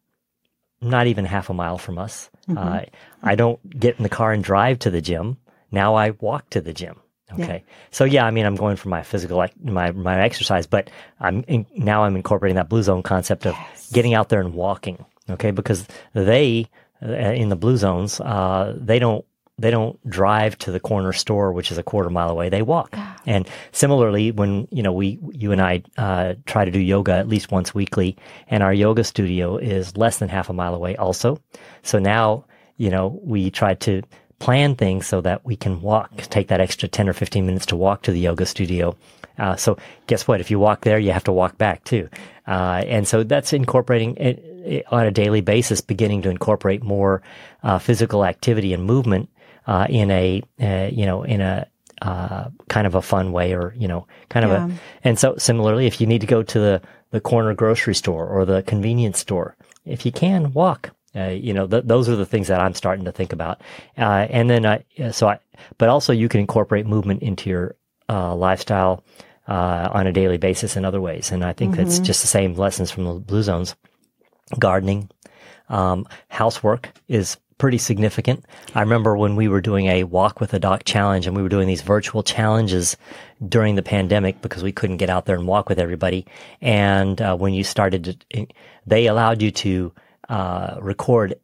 not 0.79 1.07
even 1.07 1.25
half 1.25 1.49
a 1.49 1.53
mile 1.53 1.77
from 1.77 1.97
us, 1.97 2.29
mm-hmm. 2.47 2.57
Uh, 2.57 2.81
I 3.23 3.35
don't 3.35 3.59
get 3.79 3.97
in 3.97 4.03
the 4.03 4.09
car 4.09 4.31
and 4.31 4.43
drive 4.43 4.79
to 4.79 4.89
the 4.89 5.01
gym. 5.01 5.37
Now 5.71 5.95
I 5.95 6.11
walk 6.11 6.49
to 6.51 6.61
the 6.61 6.73
gym. 6.73 6.99
Okay. 7.31 7.63
Yeah. 7.65 7.73
So 7.89 8.03
yeah, 8.03 8.25
I 8.25 8.31
mean, 8.31 8.45
I'm 8.45 8.55
going 8.55 8.75
for 8.75 8.89
my 8.89 9.01
physical, 9.01 9.43
my, 9.63 9.91
my 9.91 10.21
exercise, 10.21 10.67
but 10.67 10.91
I'm 11.19 11.43
in, 11.47 11.65
now 11.75 12.03
I'm 12.03 12.15
incorporating 12.15 12.57
that 12.57 12.69
blue 12.69 12.83
zone 12.83 13.01
concept 13.01 13.45
of 13.45 13.53
yes. 13.53 13.91
getting 13.91 14.13
out 14.13 14.29
there 14.29 14.39
and 14.41 14.53
walking. 14.53 15.03
Okay. 15.29 15.51
Because 15.51 15.87
they, 16.13 16.67
in 17.03 17.49
the 17.49 17.55
blue 17.55 17.77
zones, 17.77 18.19
uh, 18.19 18.75
they 18.77 18.99
don't, 18.99 19.25
they 19.57 19.69
don't 19.69 19.99
drive 20.09 20.57
to 20.59 20.71
the 20.71 20.79
corner 20.79 21.13
store, 21.13 21.51
which 21.51 21.71
is 21.71 21.77
a 21.77 21.83
quarter 21.83 22.09
mile 22.09 22.29
away. 22.29 22.49
They 22.49 22.63
walk. 22.63 22.97
And 23.25 23.47
similarly, 23.71 24.31
when, 24.31 24.67
you 24.71 24.81
know, 24.81 24.91
we, 24.91 25.19
you 25.31 25.51
and 25.51 25.61
I, 25.61 25.83
uh, 25.97 26.33
try 26.45 26.65
to 26.65 26.71
do 26.71 26.79
yoga 26.79 27.13
at 27.13 27.27
least 27.27 27.51
once 27.51 27.73
weekly 27.73 28.17
and 28.47 28.63
our 28.63 28.73
yoga 28.73 29.03
studio 29.03 29.57
is 29.57 29.95
less 29.95 30.17
than 30.17 30.29
half 30.29 30.49
a 30.49 30.53
mile 30.53 30.73
away 30.73 30.95
also. 30.95 31.39
So 31.83 31.99
now, 31.99 32.45
you 32.77 32.89
know, 32.89 33.19
we 33.23 33.51
try 33.51 33.75
to 33.75 34.01
plan 34.39 34.75
things 34.75 35.07
so 35.07 35.21
that 35.21 35.45
we 35.45 35.55
can 35.55 35.81
walk, 35.81 36.17
take 36.17 36.47
that 36.49 36.59
extra 36.59 36.89
10 36.89 37.07
or 37.07 37.13
15 37.13 37.45
minutes 37.45 37.67
to 37.67 37.75
walk 37.75 38.01
to 38.03 38.11
the 38.11 38.19
yoga 38.19 38.45
studio. 38.45 38.95
Uh, 39.37 39.55
so 39.55 39.77
guess 40.07 40.27
what? 40.27 40.39
If 40.39 40.51
you 40.51 40.59
walk 40.59 40.81
there, 40.81 40.99
you 40.99 41.11
have 41.11 41.23
to 41.25 41.31
walk 41.31 41.57
back 41.57 41.83
too. 41.83 42.09
Uh, 42.47 42.83
and 42.85 43.07
so 43.07 43.23
that's 43.23 43.53
incorporating 43.53 44.15
it, 44.17 44.39
it, 44.65 44.85
on 44.91 45.05
a 45.05 45.11
daily 45.11 45.41
basis, 45.41 45.81
beginning 45.81 46.21
to 46.23 46.29
incorporate 46.29 46.83
more 46.83 47.21
uh, 47.63 47.79
physical 47.79 48.25
activity 48.25 48.73
and 48.73 48.83
movement 48.83 49.29
uh, 49.65 49.87
in 49.89 50.11
a, 50.11 50.41
uh, 50.61 50.89
you 50.91 51.05
know, 51.05 51.23
in 51.23 51.41
a 51.41 51.67
uh, 52.01 52.49
kind 52.67 52.85
of 52.85 52.95
a 52.95 53.01
fun 53.01 53.31
way 53.31 53.53
or, 53.53 53.73
you 53.77 53.87
know, 53.87 54.05
kind 54.29 54.45
of 54.45 54.51
a, 54.51 54.55
and 55.03 55.17
so 55.17 55.35
similarly, 55.37 55.87
if 55.87 56.01
you 56.01 56.07
need 56.07 56.21
to 56.21 56.27
go 56.27 56.43
to 56.43 56.59
the, 56.59 56.81
the 57.11 57.21
corner 57.21 57.53
grocery 57.53 57.95
store 57.95 58.27
or 58.27 58.45
the 58.45 58.61
convenience 58.63 59.19
store, 59.19 59.55
if 59.85 60.05
you 60.05 60.11
can, 60.11 60.51
walk. 60.53 60.91
Uh, 61.15 61.27
you 61.27 61.53
know, 61.53 61.67
th- 61.67 61.83
those 61.85 62.09
are 62.09 62.15
the 62.15 62.25
things 62.25 62.47
that 62.47 62.59
I'm 62.59 62.73
starting 62.73 63.05
to 63.05 63.11
think 63.11 63.33
about. 63.33 63.61
Uh, 63.97 64.27
and 64.29 64.49
then, 64.49 64.65
I, 64.65 64.83
so 65.11 65.27
I, 65.27 65.39
but 65.77 65.87
also 65.87 66.11
you 66.11 66.27
can 66.27 66.39
incorporate 66.39 66.87
movement 66.87 67.21
into 67.21 67.49
your 67.49 67.75
uh, 68.09 68.35
lifestyle 68.35 69.03
uh, 69.47 69.89
on 69.91 70.07
a 70.07 70.13
daily 70.13 70.37
basis 70.37 70.75
in 70.75 70.85
other 70.85 71.01
ways. 71.01 71.31
And 71.31 71.43
I 71.43 71.53
think 71.53 71.73
mm-hmm. 71.73 71.83
that's 71.83 71.99
just 71.99 72.21
the 72.21 72.27
same 72.27 72.55
lessons 72.55 72.91
from 72.91 73.05
the 73.05 73.13
blue 73.13 73.43
zones. 73.43 73.75
Gardening, 74.59 75.09
um, 75.69 76.05
housework 76.27 76.89
is 77.07 77.37
pretty 77.57 77.77
significant. 77.77 78.45
I 78.75 78.81
remember 78.81 79.15
when 79.15 79.35
we 79.35 79.47
were 79.47 79.61
doing 79.61 79.87
a 79.87 80.03
walk 80.03 80.39
with 80.39 80.53
a 80.53 80.59
doc 80.59 80.83
challenge 80.83 81.27
and 81.27 81.35
we 81.35 81.41
were 81.41 81.49
doing 81.49 81.67
these 81.67 81.81
virtual 81.81 82.23
challenges 82.23 82.97
during 83.47 83.75
the 83.75 83.81
pandemic 83.81 84.41
because 84.41 84.63
we 84.63 84.71
couldn't 84.71 84.97
get 84.97 85.09
out 85.09 85.25
there 85.25 85.37
and 85.37 85.47
walk 85.47 85.69
with 85.69 85.79
everybody. 85.79 86.25
And 86.61 87.21
uh, 87.21 87.37
when 87.37 87.53
you 87.53 87.63
started 87.63 88.17
to, 88.31 88.47
they 88.85 89.07
allowed 89.07 89.41
you 89.41 89.51
to 89.51 89.93
uh, 90.29 90.77
record 90.81 91.35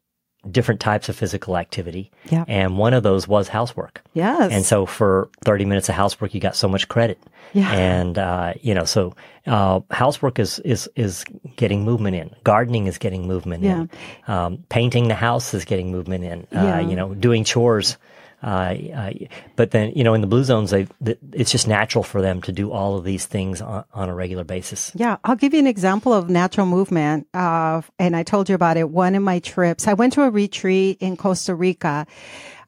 different 0.52 0.80
types 0.80 1.10
of 1.10 1.16
physical 1.16 1.58
activity. 1.58 2.12
Yeah. 2.30 2.46
And 2.48 2.78
one 2.78 2.94
of 2.94 3.04
those 3.04 3.28
was 3.28 3.48
housework. 3.48 4.02
Yes. 4.14 4.52
And 4.52 4.66
so 4.66 4.86
for 4.86 5.30
30 5.46 5.66
minutes 5.66 5.90
of 5.90 5.96
housework, 5.96 6.34
you 6.34 6.40
got 6.40 6.56
so 6.56 6.68
much 6.68 6.88
credit. 6.88 7.20
Yeah. 7.54 7.72
And, 7.72 8.18
uh, 8.18 8.54
you 8.62 8.74
know, 8.74 8.86
so, 8.86 9.16
uh, 9.48 9.80
housework 9.92 10.40
is, 10.40 10.60
is, 10.60 10.90
is 10.96 11.26
getting 11.56 11.84
movement 11.84 12.16
in. 12.16 12.36
Gardening 12.44 12.88
is 12.88 12.98
getting 12.98 13.28
movement 13.28 13.64
yeah. 13.64 13.82
in. 13.82 13.90
Um, 14.28 14.64
painting 14.70 15.08
the 15.08 15.16
house 15.16 15.54
is 15.54 15.66
getting 15.66 15.92
movement 15.92 16.24
in. 16.24 16.40
Uh, 16.58 16.64
yeah. 16.64 16.80
you 16.80 16.96
know, 16.96 17.14
doing 17.14 17.44
chores 17.44 17.98
uh, 18.42 19.12
but 19.56 19.72
then, 19.72 19.92
you 19.96 20.04
know, 20.04 20.14
in 20.14 20.22
the 20.22 20.28
blue 20.28 20.44
zones, 20.44 20.72
they, 20.72 20.88
it's 21.34 21.52
just 21.52 21.68
natural 21.68 22.04
for 22.04 22.22
them 22.22 22.42
to 22.44 22.52
do 22.52 22.72
all 22.72 22.98
of 22.98 23.04
these 23.04 23.26
things 23.26 23.62
on, 23.62 23.84
on 23.94 24.10
a 24.10 24.16
regular 24.16 24.44
basis. 24.44 24.92
Yeah. 24.96 25.18
I'll 25.24 25.36
give 25.36 25.54
you 25.54 25.60
an 25.60 25.68
example 25.68 26.14
of 26.14 26.30
natural 26.30 26.66
movement. 26.66 27.28
Uh, 27.34 27.82
and 27.98 28.16
I 28.16 28.24
told 28.24 28.48
you 28.48 28.56
about 28.56 28.78
it. 28.78 28.90
One 28.90 29.16
of 29.16 29.24
my 29.24 29.40
trips, 29.40 29.88
I 29.88 29.94
went 29.94 30.14
to 30.14 30.24
a 30.24 30.30
retreat 30.30 30.98
in 31.02 31.18
Costa 31.18 31.54
Rica. 31.54 32.08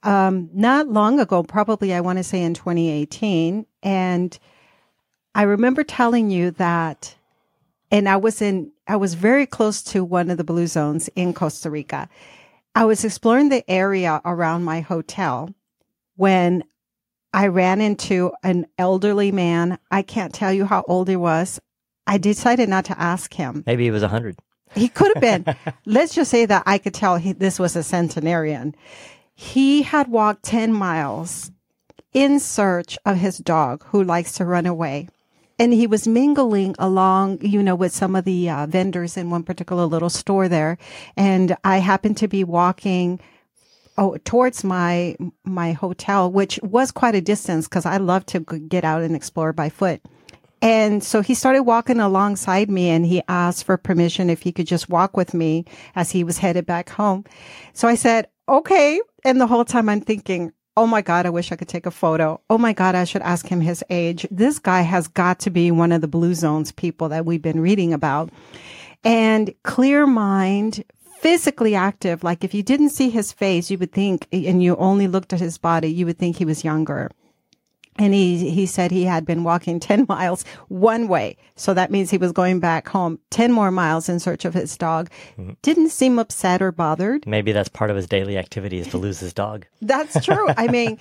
Um, 0.03 0.49
not 0.53 0.87
long 0.87 1.19
ago, 1.19 1.43
probably 1.43 1.93
I 1.93 2.01
want 2.01 2.17
to 2.17 2.23
say 2.23 2.41
in 2.41 2.53
2018. 2.53 3.65
And 3.83 4.37
I 5.33 5.43
remember 5.43 5.83
telling 5.83 6.31
you 6.31 6.51
that, 6.51 7.15
and 7.91 8.09
I 8.09 8.17
was 8.17 8.41
in, 8.41 8.71
I 8.87 8.97
was 8.97 9.13
very 9.13 9.45
close 9.45 9.81
to 9.83 10.03
one 10.03 10.29
of 10.29 10.37
the 10.37 10.43
blue 10.43 10.67
zones 10.67 11.09
in 11.15 11.33
Costa 11.33 11.69
Rica. 11.69 12.09
I 12.73 12.85
was 12.85 13.03
exploring 13.05 13.49
the 13.49 13.69
area 13.69 14.21
around 14.23 14.63
my 14.63 14.81
hotel 14.81 15.53
when 16.21 16.63
I 17.33 17.47
ran 17.47 17.81
into 17.81 18.31
an 18.43 18.67
elderly 18.77 19.31
man. 19.31 19.79
I 19.89 20.03
can't 20.03 20.31
tell 20.31 20.53
you 20.53 20.65
how 20.65 20.83
old 20.87 21.09
he 21.09 21.15
was. 21.15 21.59
I 22.05 22.19
decided 22.19 22.69
not 22.69 22.85
to 22.85 23.01
ask 23.01 23.33
him. 23.33 23.63
Maybe 23.65 23.85
he 23.85 23.91
was 23.91 24.03
a 24.03 24.05
100. 24.05 24.37
He 24.75 24.87
could 24.87 25.11
have 25.15 25.21
been. 25.21 25.55
Let's 25.87 26.13
just 26.13 26.29
say 26.29 26.45
that 26.45 26.61
I 26.67 26.77
could 26.77 26.93
tell 26.93 27.15
he, 27.17 27.31
this 27.31 27.57
was 27.57 27.75
a 27.75 27.81
centenarian. 27.81 28.75
He 29.33 29.81
had 29.81 30.09
walked 30.09 30.43
10 30.43 30.71
miles 30.71 31.49
in 32.13 32.39
search 32.39 32.99
of 33.03 33.17
his 33.17 33.39
dog 33.39 33.83
who 33.87 34.03
likes 34.03 34.33
to 34.33 34.45
run 34.45 34.67
away. 34.67 35.09
And 35.57 35.73
he 35.73 35.87
was 35.87 36.07
mingling 36.07 36.75
along, 36.77 37.39
you 37.41 37.63
know, 37.63 37.75
with 37.75 37.95
some 37.95 38.15
of 38.15 38.25
the 38.25 38.47
uh, 38.47 38.67
vendors 38.67 39.17
in 39.17 39.31
one 39.31 39.41
particular 39.41 39.85
little 39.85 40.11
store 40.11 40.47
there. 40.47 40.77
And 41.17 41.57
I 41.63 41.77
happened 41.77 42.17
to 42.17 42.27
be 42.27 42.43
walking 42.43 43.19
oh, 43.97 44.17
towards 44.23 44.63
my 44.63 45.15
my 45.43 45.73
hotel, 45.73 46.31
which 46.31 46.59
was 46.63 46.91
quite 46.91 47.15
a 47.15 47.21
distance 47.21 47.67
because 47.67 47.85
I 47.85 47.97
love 47.97 48.25
to 48.27 48.39
get 48.39 48.83
out 48.83 49.01
and 49.01 49.15
explore 49.15 49.53
by 49.53 49.69
foot. 49.69 50.01
And 50.61 51.03
so 51.03 51.21
he 51.21 51.33
started 51.33 51.63
walking 51.63 51.99
alongside 51.99 52.69
me 52.69 52.89
and 52.89 53.03
he 53.05 53.23
asked 53.27 53.63
for 53.63 53.77
permission 53.77 54.29
if 54.29 54.43
he 54.43 54.51
could 54.51 54.67
just 54.67 54.89
walk 54.89 55.17
with 55.17 55.33
me 55.33 55.65
as 55.95 56.11
he 56.11 56.23
was 56.23 56.37
headed 56.37 56.67
back 56.67 56.89
home. 56.89 57.25
So 57.73 57.87
I 57.87 57.95
said, 57.95 58.27
okay. 58.47 59.01
And 59.25 59.41
the 59.41 59.47
whole 59.47 59.65
time 59.65 59.89
I'm 59.89 60.01
thinking, 60.01 60.53
Oh 60.77 60.87
my 60.87 61.01
God, 61.01 61.25
I 61.25 61.31
wish 61.31 61.51
I 61.51 61.57
could 61.57 61.67
take 61.67 61.85
a 61.85 61.91
photo. 61.91 62.39
Oh 62.49 62.57
my 62.57 62.71
God, 62.71 62.95
I 62.95 63.03
should 63.03 63.21
ask 63.23 63.45
him 63.45 63.59
his 63.59 63.83
age. 63.89 64.25
This 64.31 64.57
guy 64.57 64.81
has 64.81 65.09
got 65.09 65.39
to 65.41 65.49
be 65.49 65.69
one 65.69 65.91
of 65.91 65.99
the 65.99 66.07
blue 66.07 66.33
zones 66.33 66.71
people 66.71 67.09
that 67.09 67.25
we've 67.25 67.41
been 67.41 67.59
reading 67.59 67.91
about. 67.91 68.29
And 69.03 69.53
clear 69.63 70.07
mind, 70.07 70.85
physically 71.21 71.75
active. 71.75 72.23
Like 72.23 72.43
if 72.43 72.53
you 72.53 72.63
didn't 72.63 72.89
see 72.89 73.11
his 73.11 73.31
face, 73.31 73.69
you 73.69 73.77
would 73.77 73.91
think, 73.91 74.27
and 74.31 74.61
you 74.63 74.75
only 74.77 75.07
looked 75.07 75.33
at 75.33 75.39
his 75.39 75.59
body, 75.59 75.87
you 75.87 76.07
would 76.07 76.17
think 76.17 76.37
he 76.37 76.45
was 76.45 76.63
younger. 76.63 77.11
And 77.97 78.13
he, 78.13 78.49
he 78.49 78.65
said 78.65 78.89
he 78.89 79.03
had 79.03 79.23
been 79.25 79.43
walking 79.43 79.79
10 79.91 80.07
miles 80.09 80.43
one 80.67 81.07
way. 81.07 81.37
So 81.55 81.75
that 81.75 81.91
means 81.91 82.09
he 82.09 82.17
was 82.17 82.31
going 82.31 82.59
back 82.59 82.87
home 82.87 83.19
10 83.29 83.51
more 83.51 83.69
miles 83.69 84.09
in 84.09 84.19
search 84.19 84.45
of 84.45 84.55
his 84.55 84.75
dog. 84.75 85.11
Mm-hmm. 85.37 85.51
Didn't 85.61 85.89
seem 85.89 86.17
upset 86.17 86.61
or 86.61 86.71
bothered. 86.71 87.27
Maybe 87.27 87.51
that's 87.51 87.69
part 87.69 87.91
of 87.91 87.95
his 87.95 88.07
daily 88.07 88.37
activity 88.37 88.79
is 88.79 88.87
to 88.87 88.97
lose 88.97 89.19
his 89.19 89.33
dog. 89.33 89.67
That's 89.81 90.23
true. 90.25 90.47
I 90.57 90.67
mean, 90.67 90.97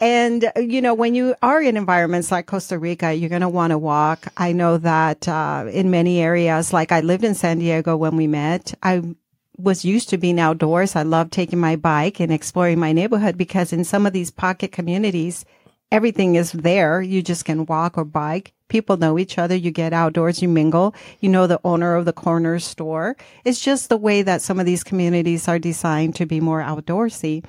and 0.00 0.50
you 0.56 0.82
know, 0.82 0.92
when 0.92 1.14
you 1.14 1.34
are 1.42 1.62
in 1.62 1.76
environments 1.76 2.30
like 2.30 2.46
Costa 2.46 2.78
Rica, 2.78 3.14
you're 3.14 3.30
going 3.30 3.40
to 3.40 3.48
want 3.48 3.70
to 3.70 3.78
walk. 3.78 4.26
I 4.36 4.52
know 4.52 4.76
that 4.78 5.26
uh, 5.26 5.66
in 5.70 5.90
many 5.90 6.20
areas, 6.20 6.72
like 6.72 6.92
I 6.92 7.00
lived 7.00 7.24
in 7.24 7.34
San 7.34 7.58
Diego 7.58 7.96
when 7.96 8.16
we 8.16 8.26
met, 8.26 8.74
I 8.82 9.02
was 9.58 9.84
used 9.84 10.08
to 10.10 10.18
being 10.18 10.40
outdoors. 10.40 10.96
I 10.96 11.02
love 11.02 11.30
taking 11.30 11.58
my 11.58 11.76
bike 11.76 12.20
and 12.20 12.32
exploring 12.32 12.78
my 12.78 12.92
neighborhood 12.92 13.36
because 13.36 13.72
in 13.72 13.84
some 13.84 14.06
of 14.06 14.12
these 14.12 14.30
pocket 14.30 14.72
communities, 14.72 15.44
everything 15.90 16.34
is 16.34 16.52
there. 16.52 17.00
You 17.00 17.22
just 17.22 17.44
can 17.44 17.66
walk 17.66 17.96
or 17.96 18.04
bike. 18.04 18.52
People 18.68 18.96
know 18.96 19.18
each 19.18 19.38
other. 19.38 19.54
You 19.54 19.70
get 19.70 19.92
outdoors, 19.92 20.42
you 20.42 20.48
mingle. 20.48 20.94
You 21.20 21.28
know 21.28 21.46
the 21.46 21.60
owner 21.64 21.94
of 21.94 22.04
the 22.04 22.12
corner 22.12 22.58
store. 22.58 23.16
It's 23.44 23.60
just 23.60 23.88
the 23.88 23.96
way 23.96 24.22
that 24.22 24.42
some 24.42 24.58
of 24.58 24.66
these 24.66 24.84
communities 24.84 25.48
are 25.48 25.58
designed 25.58 26.16
to 26.16 26.26
be 26.26 26.40
more 26.40 26.60
outdoorsy. 26.60 27.44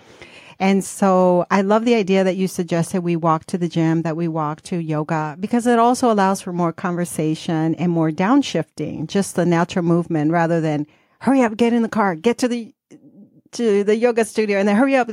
And 0.60 0.84
so 0.84 1.46
I 1.52 1.62
love 1.62 1.86
the 1.86 1.96
idea 1.96 2.24
that 2.24 2.36
you 2.36 2.48
suggested 2.48 3.02
we 3.02 3.16
walk 3.16 3.46
to 3.46 3.58
the 3.58 3.68
gym, 3.68 4.02
that 4.02 4.18
we 4.18 4.28
walk 4.28 4.62
to 4.64 4.78
yoga, 4.78 5.38
because 5.40 5.68
it 5.68 5.78
also 5.78 6.12
allows 6.12 6.42
for 6.42 6.52
more 6.52 6.74
conversation 6.74 7.76
and 7.76 7.92
more 7.92 8.10
downshifting, 8.10 9.08
just 9.08 9.36
the 9.36 9.46
natural 9.46 9.86
movement 9.86 10.32
rather 10.32 10.60
than 10.60 10.88
hurry 11.20 11.42
up, 11.42 11.58
get 11.58 11.74
in 11.74 11.82
the 11.82 11.90
car, 11.90 12.16
get 12.16 12.38
to 12.40 12.48
the 12.48 12.74
to 13.52 13.84
the 13.84 13.96
yoga 13.96 14.26
studio 14.26 14.60
and 14.60 14.68
then 14.68 14.76
hurry 14.76 14.96
up 14.96 15.10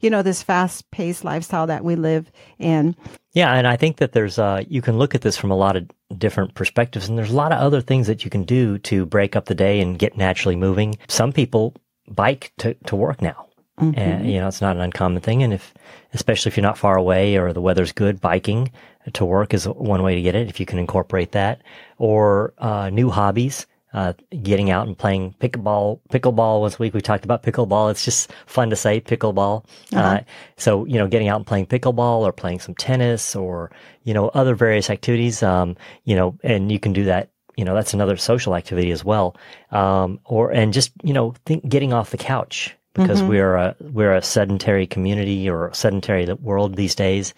you 0.00 0.08
know 0.08 0.22
this 0.22 0.40
fast 0.40 0.88
paced 0.92 1.24
lifestyle 1.24 1.66
that 1.66 1.82
we 1.82 1.96
live 1.96 2.30
in 2.60 2.94
yeah 3.32 3.52
and 3.54 3.66
i 3.66 3.76
think 3.76 3.96
that 3.96 4.12
there's 4.12 4.38
uh 4.38 4.62
you 4.68 4.80
can 4.80 4.98
look 4.98 5.16
at 5.16 5.22
this 5.22 5.36
from 5.36 5.50
a 5.50 5.56
lot 5.56 5.74
of 5.74 5.90
different 6.16 6.54
perspectives 6.54 7.08
and 7.08 7.18
there's 7.18 7.32
a 7.32 7.36
lot 7.36 7.50
of 7.50 7.58
other 7.58 7.80
things 7.80 8.06
that 8.06 8.24
you 8.24 8.30
can 8.30 8.44
do 8.44 8.78
to 8.78 9.04
break 9.04 9.34
up 9.34 9.46
the 9.46 9.54
day 9.54 9.80
and 9.80 9.98
get 9.98 10.16
naturally 10.16 10.54
moving 10.54 10.96
some 11.08 11.32
people 11.32 11.74
bike 12.06 12.52
to, 12.56 12.72
to 12.86 12.94
work 12.94 13.20
now 13.20 13.48
Mm-hmm. 13.80 13.98
And, 13.98 14.30
you 14.30 14.38
know, 14.38 14.48
it's 14.48 14.60
not 14.60 14.76
an 14.76 14.82
uncommon 14.82 15.22
thing. 15.22 15.42
And 15.42 15.52
if, 15.52 15.74
especially 16.12 16.50
if 16.50 16.56
you're 16.56 16.62
not 16.62 16.78
far 16.78 16.96
away 16.96 17.36
or 17.36 17.52
the 17.52 17.60
weather's 17.60 17.92
good, 17.92 18.20
biking 18.20 18.70
to 19.14 19.24
work 19.24 19.54
is 19.54 19.66
one 19.66 20.02
way 20.02 20.14
to 20.14 20.22
get 20.22 20.34
it 20.34 20.48
if 20.48 20.60
you 20.60 20.66
can 20.66 20.78
incorporate 20.78 21.32
that. 21.32 21.62
Or, 21.98 22.54
uh, 22.58 22.90
new 22.90 23.10
hobbies, 23.10 23.66
uh, 23.92 24.12
getting 24.42 24.70
out 24.70 24.86
and 24.86 24.96
playing 24.96 25.34
pickleball. 25.40 26.00
Pickleball 26.10 26.60
once 26.60 26.76
a 26.76 26.78
week. 26.78 26.94
We 26.94 27.00
talked 27.00 27.24
about 27.24 27.42
pickleball. 27.42 27.90
It's 27.90 28.04
just 28.04 28.32
fun 28.46 28.70
to 28.70 28.76
say 28.76 29.00
pickleball. 29.00 29.64
Uh-huh. 29.92 30.00
Uh, 30.00 30.20
so, 30.56 30.84
you 30.86 30.98
know, 30.98 31.08
getting 31.08 31.28
out 31.28 31.36
and 31.36 31.46
playing 31.46 31.66
pickleball 31.66 32.20
or 32.20 32.32
playing 32.32 32.60
some 32.60 32.74
tennis 32.74 33.36
or, 33.36 33.70
you 34.04 34.14
know, 34.14 34.28
other 34.28 34.54
various 34.54 34.90
activities. 34.90 35.42
Um, 35.42 35.76
you 36.04 36.16
know, 36.16 36.38
and 36.42 36.70
you 36.70 36.78
can 36.78 36.92
do 36.92 37.04
that 37.04 37.28
you 37.54 37.66
know 37.66 37.74
that's 37.74 37.92
another 37.92 38.16
social 38.16 38.56
activity 38.56 38.90
as 38.92 39.04
well 39.04 39.36
um, 39.72 40.18
or 40.24 40.50
and 40.50 40.72
just 40.72 40.90
you 41.02 41.12
know 41.12 41.34
think 41.44 41.68
getting 41.68 41.92
off 41.92 42.10
the 42.10 42.16
couch 42.16 42.74
because 42.94 43.20
mm-hmm. 43.20 43.28
we're 43.28 43.54
a 43.54 43.76
we're 43.80 44.14
a 44.14 44.22
sedentary 44.22 44.86
community 44.86 45.48
or 45.48 45.68
a 45.68 45.74
sedentary 45.74 46.32
world 46.34 46.76
these 46.76 46.94
days, 46.94 47.34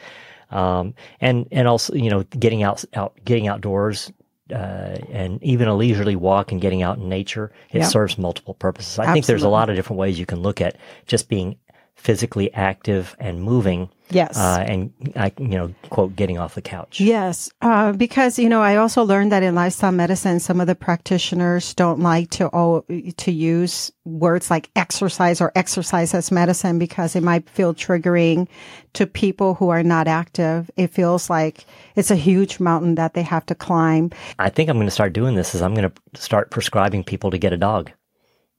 um, 0.51 0.95
and 1.21 1.47
and 1.53 1.69
also 1.69 1.95
you 1.95 2.11
know 2.11 2.23
getting 2.39 2.63
out 2.63 2.85
out 2.95 3.15
getting 3.25 3.49
outdoors. 3.49 4.13
Uh, 4.53 4.99
and 5.11 5.43
even 5.43 5.69
a 5.69 5.75
leisurely 5.75 6.17
walk 6.17 6.53
and 6.53 6.61
getting 6.61 6.83
out 6.83 6.99
in 6.99 7.09
nature, 7.09 7.51
it 7.71 7.83
serves 7.85 8.19
multiple 8.19 8.53
purposes. 8.53 8.99
I 8.99 9.03
Absolutely. 9.05 9.15
think 9.15 9.27
there's 9.27 9.43
a 9.43 9.49
lot 9.49 9.71
of 9.71 9.77
different 9.77 9.99
ways 9.99 10.19
you 10.19 10.27
can 10.27 10.41
look 10.41 10.61
at 10.61 10.77
just 11.07 11.31
being 11.31 11.57
physically 11.97 12.53
active 12.53 13.17
and 13.19 13.43
moving. 13.43 13.89
Yes. 14.11 14.37
Uh, 14.37 14.63
and 14.69 14.93
I, 15.17 15.33
you 15.39 15.49
know, 15.49 15.75
quote, 15.89 16.15
getting 16.15 16.39
off 16.39 16.55
the 16.55 16.61
couch. 16.61 17.01
Yes. 17.01 17.51
Uh, 17.63 17.93
because, 17.93 18.39
you 18.39 18.51
know, 18.51 18.61
I 18.61 18.77
also 18.77 19.03
learned 19.03 19.33
that 19.33 19.43
in 19.43 19.55
lifestyle 19.55 19.93
medicine, 19.93 20.41
some 20.41 20.61
of 20.61 20.67
the 20.67 20.75
practitioners 20.75 21.73
don't 21.73 22.01
like 22.01 22.29
to, 22.31 22.51
oh, 22.53 22.85
to 23.17 23.33
use 23.33 23.91
words 24.05 24.51
like 24.51 24.71
exercise 24.77 25.41
or 25.41 25.51
exercise 25.55 26.13
as 26.13 26.31
medicine 26.31 26.79
because 26.79 27.17
it 27.17 27.23
might 27.23 27.49
feel 27.49 27.73
triggering 27.73 28.49
to 28.93 29.07
people 29.07 29.55
who 29.55 29.71
are 29.71 29.83
not 29.83 30.07
active. 30.07 30.71
It 30.77 30.89
feels 30.89 31.31
like 31.31 31.65
it's 31.97 32.11
a 32.11 32.17
huge 32.17 32.61
mountain 32.61 32.97
that 32.97 33.15
they 33.15 33.23
have 33.23 33.47
to 33.47 33.55
climb. 33.55 34.11
I 34.39 34.51
think 34.51 34.69
I'm 34.69 34.77
going 34.77 34.87
to 34.87 34.91
start 34.91 35.15
doing 35.15 35.35
this 35.35 35.55
is 35.55 35.63
I'm 35.63 35.75
going 35.75 35.91
to 35.91 36.21
start 36.21 36.51
prescribing 36.51 37.05
people 37.05 37.31
to 37.31 37.39
get 37.39 37.55
a 37.55 37.57
dog 37.57 37.91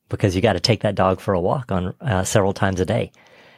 because 0.10 0.36
you 0.36 0.42
got 0.42 0.54
to 0.54 0.60
take 0.60 0.82
that 0.82 0.96
dog 0.96 1.20
for 1.20 1.34
a 1.34 1.40
walk 1.40 1.72
on 1.72 1.94
uh, 2.02 2.24
several 2.24 2.54
times 2.54 2.80
a 2.80 2.86
day. 2.86 3.12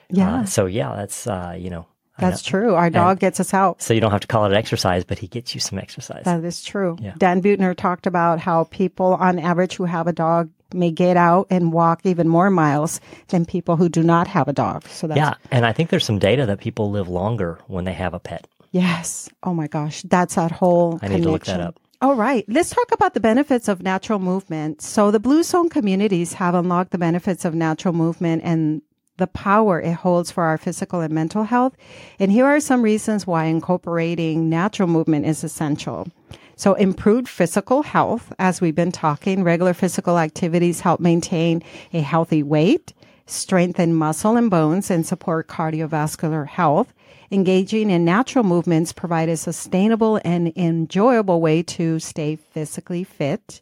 Yeah. 0.10 0.42
Uh, 0.42 0.46
so 0.46 0.66
yeah, 0.66 0.96
that's 0.96 1.28
uh, 1.28 1.56
you 1.58 1.70
know. 1.70 1.86
That's 2.20 2.42
true. 2.42 2.74
Our 2.74 2.90
dog 2.90 3.12
and 3.12 3.20
gets 3.20 3.40
us 3.40 3.54
out. 3.54 3.80
So 3.80 3.94
you 3.94 4.02
don't 4.02 4.10
have 4.10 4.22
to 4.22 4.28
call 4.28 4.52
it 4.52 4.54
exercise, 4.56 5.04
but 5.04 5.20
he 5.20 5.28
gets 5.28 5.54
you 5.54 5.62
some 5.62 5.78
exercise. 5.78 6.24
That 6.24 6.44
is 6.44 6.64
true. 6.64 6.98
Yeah. 7.00 7.14
Dan 7.16 7.44
Buettner 7.44 7.76
talked 7.78 8.08
about 8.08 8.40
how 8.40 8.64
people 8.66 9.14
on 9.14 9.38
average 9.38 9.76
who 9.76 9.86
have 9.86 10.08
a 10.08 10.14
dog 10.14 10.50
may 10.74 10.90
get 10.90 11.16
out 11.16 11.46
and 11.52 11.72
walk 11.72 12.02
even 12.06 12.28
more 12.28 12.50
miles 12.50 13.00
than 13.28 13.46
people 13.46 13.76
who 13.76 13.88
do 13.88 14.02
not 14.02 14.28
have 14.28 14.48
a 14.48 14.54
dog. 14.54 14.88
So 14.88 15.06
that's 15.06 15.18
Yeah, 15.18 15.36
and 15.52 15.64
I 15.64 15.74
think 15.74 15.92
there's 15.92 16.06
some 16.06 16.18
data 16.18 16.48
that 16.48 16.60
people 16.60 16.90
live 16.90 17.08
longer 17.08 17.60
when 17.68 17.86
they 17.86 17.94
have 17.94 18.16
a 18.16 18.20
pet. 18.20 18.48
Yes. 18.72 19.30
Oh 19.44 19.54
my 19.54 19.68
gosh, 19.68 20.02
that's 20.04 20.36
that 20.36 20.52
whole 20.52 21.00
I 21.02 21.08
need 21.08 21.22
connection. 21.22 21.24
to 21.24 21.32
look 21.32 21.46
that 21.46 21.62
up. 21.62 21.80
All 22.00 22.14
right, 22.14 22.46
let's 22.48 22.70
talk 22.70 22.92
about 22.92 23.16
the 23.16 23.20
benefits 23.20 23.68
of 23.68 23.82
natural 23.82 24.20
movement. 24.20 24.84
So, 24.84 25.10
the 25.10 25.20
Blue 25.20 25.42
Zone 25.42 25.68
communities 25.68 26.34
have 26.34 26.54
unlocked 26.54 26.92
the 26.92 27.00
benefits 27.00 27.44
of 27.44 27.56
natural 27.56 27.92
movement 27.92 28.44
and 28.46 28.84
the 29.18 29.26
power 29.26 29.82
it 29.82 29.96
holds 29.96 30.30
for 30.30 30.44
our 30.44 30.60
physical 30.60 31.02
and 31.02 31.12
mental 31.12 31.46
health. 31.46 31.76
And 32.20 32.32
here 32.32 32.46
are 32.46 32.60
some 32.60 32.84
reasons 32.84 33.26
why 33.26 33.46
incorporating 33.46 34.48
natural 34.48 34.88
movement 34.88 35.26
is 35.26 35.44
essential. 35.44 36.08
So, 36.56 36.76
improved 36.76 37.28
physical 37.28 37.82
health, 37.82 38.32
as 38.38 38.62
we've 38.62 38.76
been 38.76 38.92
talking, 38.92 39.44
regular 39.44 39.74
physical 39.74 40.20
activities 40.20 40.82
help 40.82 41.00
maintain 41.00 41.64
a 41.94 42.02
healthy 42.02 42.44
weight, 42.44 42.94
strengthen 43.26 43.96
muscle 43.96 44.38
and 44.38 44.52
bones, 44.52 44.92
and 44.92 45.04
support 45.04 45.48
cardiovascular 45.48 46.46
health 46.46 46.94
engaging 47.32 47.90
in 47.90 48.06
natural 48.06 48.44
movements 48.44 48.94
provide 48.94 49.30
a 49.30 49.38
sustainable 49.38 50.20
and 50.24 50.52
enjoyable 50.56 51.42
way 51.42 51.64
to 51.64 52.00
stay 52.00 52.36
physically 52.36 53.04
fit. 53.04 53.62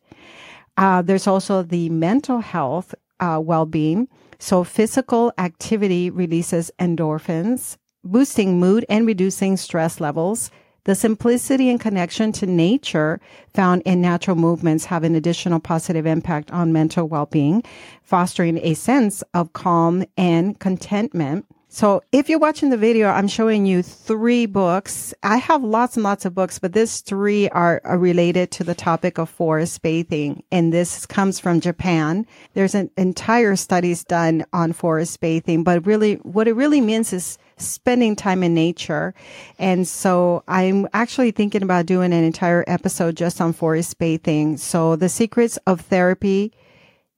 Uh, 0.78 1.02
there's 1.02 1.28
also 1.28 1.64
the 1.64 1.90
mental 1.90 2.40
health 2.40 2.94
uh, 3.20 3.40
well-being. 3.42 4.08
So 4.40 4.64
physical 4.64 5.32
activity 5.38 6.10
releases 6.10 6.70
endorphins, 6.80 7.78
boosting 8.04 8.60
mood 8.60 8.86
and 8.90 9.08
reducing 9.08 9.58
stress 9.58 10.00
levels. 10.00 10.52
The 10.84 10.94
simplicity 10.94 11.70
and 11.70 11.80
connection 11.80 12.32
to 12.34 12.46
nature 12.46 13.20
found 13.54 13.82
in 13.86 14.02
natural 14.02 14.36
movements 14.36 14.86
have 14.86 15.04
an 15.04 15.16
additional 15.16 15.60
positive 15.60 16.06
impact 16.06 16.52
on 16.52 16.74
mental 16.74 17.08
well-being, 17.08 17.64
fostering 18.04 18.60
a 18.60 18.76
sense 18.76 19.24
of 19.34 19.54
calm 19.54 20.06
and 20.16 20.60
contentment. 20.60 21.48
So 21.76 22.04
if 22.14 22.30
you're 22.30 22.40
watching 22.40 22.70
the 22.70 22.78
video, 22.78 23.10
I'm 23.10 23.28
showing 23.28 23.66
you 23.66 23.84
three 23.84 24.46
books. 24.46 25.14
I 25.24 25.36
have 25.36 25.62
lots 25.62 25.98
and 25.98 26.06
lots 26.06 26.24
of 26.24 26.34
books, 26.34 26.58
but 26.58 26.72
these 26.72 27.02
three 27.02 27.50
are, 27.50 27.82
are, 27.84 27.98
related 27.98 28.50
to 28.52 28.64
the 28.64 28.74
topic 28.74 29.18
of 29.18 29.30
forest 29.30 29.82
bathing. 29.82 30.42
And 30.54 30.72
this 30.72 31.06
comes 31.06 31.38
from 31.38 31.60
Japan. 31.60 32.28
There's 32.54 32.76
an 32.76 32.92
entire 32.96 33.58
studies 33.58 34.06
done 34.06 34.46
on 34.54 34.72
forest 34.72 35.20
bathing, 35.20 35.66
but 35.66 35.86
really 35.86 36.16
what 36.24 36.48
it 36.48 36.54
really 36.54 36.80
means 36.80 37.12
is 37.12 37.38
spending 37.58 38.16
time 38.16 38.42
in 38.42 38.54
nature. 38.54 39.14
And 39.60 39.86
so 39.86 40.46
I'm 40.48 40.88
actually 40.94 41.32
thinking 41.32 41.62
about 41.62 41.88
doing 41.88 42.14
an 42.14 42.24
entire 42.24 42.64
episode 42.68 43.18
just 43.18 43.42
on 43.42 43.52
forest 43.52 43.98
bathing. 43.98 44.56
So 44.56 44.96
the 44.96 45.10
secrets 45.10 45.58
of 45.68 45.82
therapy 45.82 46.54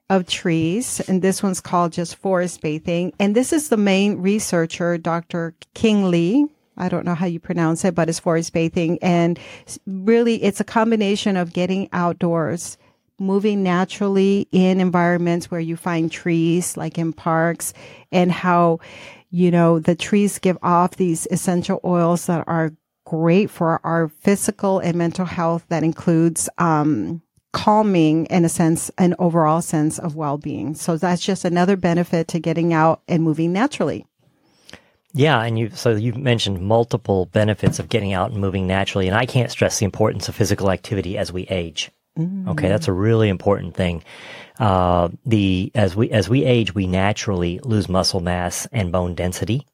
of 0.10 0.28
trees, 0.28 1.02
and 1.08 1.22
this 1.22 1.44
one's 1.44 1.60
called 1.60 1.92
just 1.92 2.16
forest 2.16 2.62
bathing. 2.62 3.14
And 3.20 3.36
this 3.36 3.52
is 3.52 3.70
the 3.70 3.78
main 3.78 4.18
researcher, 4.22 4.98
Dr. 4.98 5.54
Qing 5.76 6.10
Li. 6.10 6.46
I 6.78 6.90
don't 6.90 7.06
know 7.06 7.16
how 7.16 7.26
you 7.26 7.40
pronounce 7.40 7.84
it, 7.84 7.96
but 7.96 8.08
it's 8.08 8.20
forest 8.20 8.54
bathing. 8.54 9.00
And 9.02 9.40
really, 9.86 10.42
it's 10.44 10.60
a 10.60 10.64
combination 10.64 11.36
of 11.36 11.54
getting 11.54 11.90
outdoors, 11.92 12.78
moving 13.20 13.64
naturally 13.64 14.48
in 14.52 14.80
environments 14.80 15.50
where 15.50 15.60
you 15.60 15.76
find 15.76 16.12
trees, 16.12 16.78
like 16.78 16.98
in 16.98 17.14
parks, 17.14 17.74
and 18.12 18.32
how, 18.32 18.80
you 19.32 19.52
know, 19.52 19.80
the 19.80 19.96
trees 19.96 20.40
give 20.40 20.58
off 20.62 20.96
these 20.96 21.28
essential 21.32 21.82
oils 21.84 22.28
that 22.28 22.44
are 22.48 22.72
great 23.06 23.50
for 23.50 23.82
our 23.84 24.08
physical 24.08 24.80
and 24.80 24.98
mental 24.98 25.26
health. 25.26 25.66
That 25.70 25.84
includes, 25.84 26.48
um, 26.60 27.22
calming 27.54 28.26
in 28.28 28.46
a 28.46 28.50
sense, 28.50 28.92
an 28.98 29.16
overall 29.20 29.62
sense 29.62 30.00
of 30.00 30.16
well 30.16 30.38
being. 30.38 30.76
So 30.76 30.98
that's 30.98 31.22
just 31.22 31.46
another 31.46 31.76
benefit 31.76 32.28
to 32.30 32.40
getting 32.40 32.74
out 32.74 33.02
and 33.08 33.24
moving 33.24 33.54
naturally. 33.54 34.06
Yeah, 35.14 35.42
and 35.42 35.58
you 35.58 35.72
so 35.72 35.96
you've 35.96 36.18
mentioned 36.18 36.62
multiple 36.62 37.26
benefits 37.28 37.80
of 37.80 37.90
getting 37.90 38.14
out 38.14 38.32
and 38.32 38.40
moving 38.40 38.68
naturally, 38.68 39.08
and 39.08 39.18
I 39.18 39.26
can't 39.26 39.50
stress 39.50 39.80
the 39.80 39.86
importance 39.86 40.30
of 40.30 40.36
physical 40.36 40.70
activity 40.70 41.18
as 41.18 41.32
we 41.32 41.44
age. 41.48 41.90
Mm-hmm. 42.18 42.50
Okay, 42.50 42.68
that's 42.68 42.88
a 42.88 42.94
really 42.94 43.30
important 43.30 43.74
thing. 43.74 44.04
Uh, 44.60 45.10
the 45.26 45.72
as 45.74 45.96
we 45.96 46.12
as 46.12 46.30
we 46.30 46.44
age, 46.44 46.76
we 46.76 46.88
naturally 46.88 47.60
lose 47.64 47.90
muscle 47.90 48.20
mass 48.20 48.68
and 48.72 48.92
bone 48.92 49.16
density, 49.16 49.66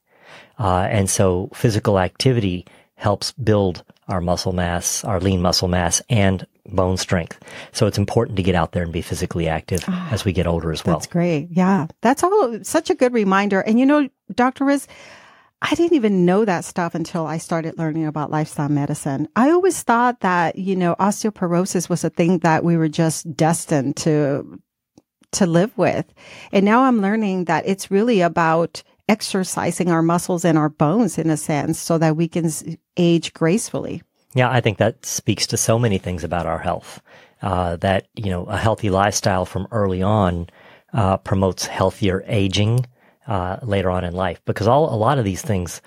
uh, 0.58 0.86
and 0.90 1.10
so 1.10 1.50
physical 1.52 1.98
activity 1.98 2.66
helps 2.94 3.32
build 3.32 3.84
our 4.08 4.20
muscle 4.20 4.52
mass, 4.52 5.04
our 5.04 5.20
lean 5.20 5.42
muscle 5.42 5.68
mass, 5.68 6.00
and 6.08 6.46
bone 6.66 6.96
strength. 6.96 7.38
So 7.72 7.86
it's 7.86 7.98
important 7.98 8.36
to 8.36 8.42
get 8.42 8.54
out 8.54 8.72
there 8.72 8.82
and 8.82 8.92
be 8.92 9.02
physically 9.02 9.48
active 9.48 9.84
ah, 9.88 10.08
as 10.10 10.24
we 10.24 10.32
get 10.32 10.46
older 10.46 10.72
as 10.72 10.84
well. 10.84 10.96
That's 10.96 11.06
great. 11.06 11.48
Yeah. 11.50 11.86
That's 12.00 12.22
all 12.22 12.62
such 12.62 12.90
a 12.90 12.94
good 12.94 13.12
reminder. 13.12 13.60
And 13.60 13.78
you 13.78 13.86
know, 13.86 14.08
Dr. 14.34 14.64
Riz, 14.64 14.86
I 15.62 15.74
didn't 15.74 15.96
even 15.96 16.26
know 16.26 16.44
that 16.44 16.64
stuff 16.64 16.94
until 16.94 17.26
I 17.26 17.38
started 17.38 17.78
learning 17.78 18.06
about 18.06 18.30
lifestyle 18.30 18.68
medicine. 18.68 19.28
I 19.34 19.50
always 19.50 19.82
thought 19.82 20.20
that, 20.20 20.56
you 20.56 20.76
know, 20.76 20.94
osteoporosis 20.96 21.88
was 21.88 22.04
a 22.04 22.10
thing 22.10 22.38
that 22.40 22.64
we 22.64 22.76
were 22.76 22.88
just 22.88 23.34
destined 23.36 23.96
to 23.98 24.60
to 25.32 25.46
live 25.46 25.76
with. 25.76 26.06
And 26.52 26.64
now 26.64 26.84
I'm 26.84 27.00
learning 27.00 27.46
that 27.46 27.66
it's 27.66 27.90
really 27.90 28.20
about 28.20 28.82
exercising 29.08 29.90
our 29.90 30.02
muscles 30.02 30.44
and 30.44 30.56
our 30.56 30.68
bones 30.68 31.18
in 31.18 31.28
a 31.28 31.36
sense 31.36 31.78
so 31.78 31.98
that 31.98 32.16
we 32.16 32.28
can 32.28 32.50
age 32.96 33.32
gracefully. 33.32 34.02
Yeah, 34.34 34.50
I 34.50 34.60
think 34.60 34.78
that 34.78 35.04
speaks 35.06 35.46
to 35.48 35.56
so 35.56 35.78
many 35.78 35.98
things 35.98 36.24
about 36.24 36.46
our 36.46 36.58
health. 36.58 37.00
Uh, 37.42 37.76
that 37.76 38.08
you 38.14 38.30
know, 38.30 38.44
a 38.44 38.56
healthy 38.56 38.88
lifestyle 38.88 39.44
from 39.44 39.68
early 39.70 40.02
on 40.02 40.48
uh, 40.94 41.18
promotes 41.18 41.66
healthier 41.66 42.24
aging 42.26 42.86
uh, 43.26 43.58
later 43.62 43.90
on 43.90 44.04
in 44.04 44.14
life, 44.14 44.40
because 44.46 44.66
all 44.66 44.92
a 44.92 44.96
lot 44.96 45.18
of 45.18 45.24
these 45.24 45.42
things 45.42 45.82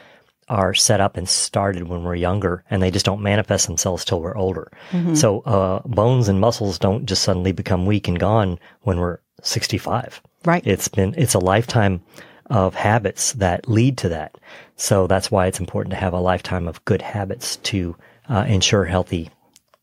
are 0.50 0.74
set 0.74 1.02
up 1.02 1.18
and 1.18 1.28
started 1.28 1.88
when 1.88 2.04
we're 2.04 2.16
younger, 2.16 2.64
and 2.70 2.82
they 2.82 2.92
just 2.92 3.06
don't 3.06 3.22
manifest 3.22 3.68
themselves 3.68 4.06
till 4.06 4.22
we're 4.22 4.38
older. 4.38 4.72
Mm-hmm. 4.92 5.16
So 5.16 5.42
uh, 5.42 5.82
bones 5.86 6.30
and 6.30 6.40
muscles 6.40 6.80
don't 6.80 7.06
just 7.06 7.24
suddenly 7.24 7.52
become 7.52 7.86
weak 7.86 8.08
and 8.08 8.20
gone 8.20 8.60
when 8.82 9.00
we're 9.00 9.20
65. 9.42 10.22
Right. 10.46 10.66
It's 10.66 10.88
been 10.88 11.14
it's 11.18 11.34
a 11.34 11.40
lifetime 11.40 12.02
of 12.50 12.76
habits 12.76 13.34
that 13.34 13.68
lead 13.68 13.98
to 13.98 14.10
that. 14.10 14.38
So 14.78 15.08
that's 15.08 15.30
why 15.30 15.48
it's 15.48 15.60
important 15.60 15.92
to 15.92 15.98
have 15.98 16.14
a 16.14 16.20
lifetime 16.20 16.68
of 16.68 16.84
good 16.86 17.02
habits 17.02 17.58
to 17.58 17.96
uh, 18.30 18.46
ensure 18.48 18.86
healthy, 18.86 19.30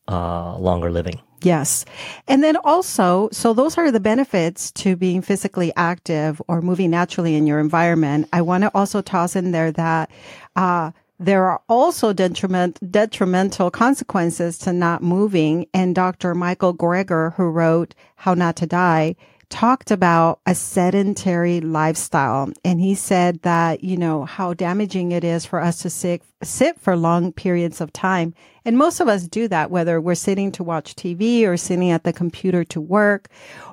uh, 0.09 0.57
longer 0.59 0.90
living. 0.90 1.20
Yes. 1.42 1.85
And 2.26 2.42
then 2.42 2.57
also, 2.64 3.28
so 3.30 3.52
those 3.52 3.76
are 3.76 3.90
the 3.90 4.00
benefits 4.00 4.72
to 4.72 4.96
being 4.96 5.20
physically 5.20 5.72
active 5.76 6.40
or 6.48 6.62
moving 6.62 6.90
naturally 6.90 7.35
in 7.37 7.46
your 7.46 7.61
environment. 7.61 8.28
I 8.33 8.40
want 8.40 8.62
to 8.62 8.70
also 8.74 9.02
toss 9.02 9.37
in 9.37 9.52
there 9.52 9.70
that, 9.72 10.11
uh, 10.57 10.92
there 11.20 11.44
are 11.44 11.62
also 11.68 12.12
detriment, 12.12 12.90
detrimental 12.90 13.70
consequences 13.70 14.59
to 14.59 14.72
not 14.72 15.02
moving. 15.02 15.66
And 15.72 15.94
Dr. 15.94 16.35
Michael 16.35 16.74
Greger, 16.74 17.35
who 17.35 17.44
wrote 17.44 17.94
How 18.16 18.35
Not 18.35 18.57
to 18.57 18.66
Die, 18.66 19.14
talked 19.48 19.90
about 19.90 20.40
a 20.46 20.54
sedentary 20.54 21.61
lifestyle. 21.61 22.52
And 22.64 22.80
he 22.80 22.94
said 22.94 23.42
that, 23.42 23.85
you 23.85 23.96
know, 23.96 24.24
how 24.24 24.54
damaging 24.54 25.12
it 25.12 25.24
is 25.24 25.44
for 25.44 25.61
us 25.61 25.78
to 25.83 25.90
sit, 25.90 26.22
sit 26.42 26.78
for 26.80 26.96
long 26.96 27.33
periods 27.33 27.80
of 27.80 27.92
time. 27.92 28.35
And 28.64 28.78
most 28.78 29.00
of 29.00 29.09
us 29.09 29.28
do 29.28 29.48
that, 29.48 29.70
whether 29.70 30.00
we're 30.00 30.14
sitting 30.14 30.52
to 30.52 30.64
watch 30.64 30.94
TV 30.94 31.44
or 31.44 31.57
sitting 31.57 31.90
at 31.90 32.04
the 32.04 32.12
computer 32.12 32.64
to 32.64 32.80
work 32.80 33.28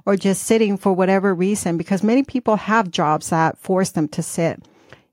or 0.05 0.15
just 0.15 0.43
sitting 0.43 0.77
for 0.77 0.93
whatever 0.93 1.33
reason, 1.33 1.77
because 1.77 2.03
many 2.03 2.23
people 2.23 2.55
have 2.55 2.91
jobs 2.91 3.29
that 3.29 3.57
force 3.57 3.91
them 3.91 4.07
to 4.09 4.23
sit. 4.23 4.63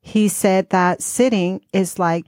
He 0.00 0.28
said 0.28 0.70
that 0.70 1.02
sitting 1.02 1.60
is 1.72 1.98
like 1.98 2.26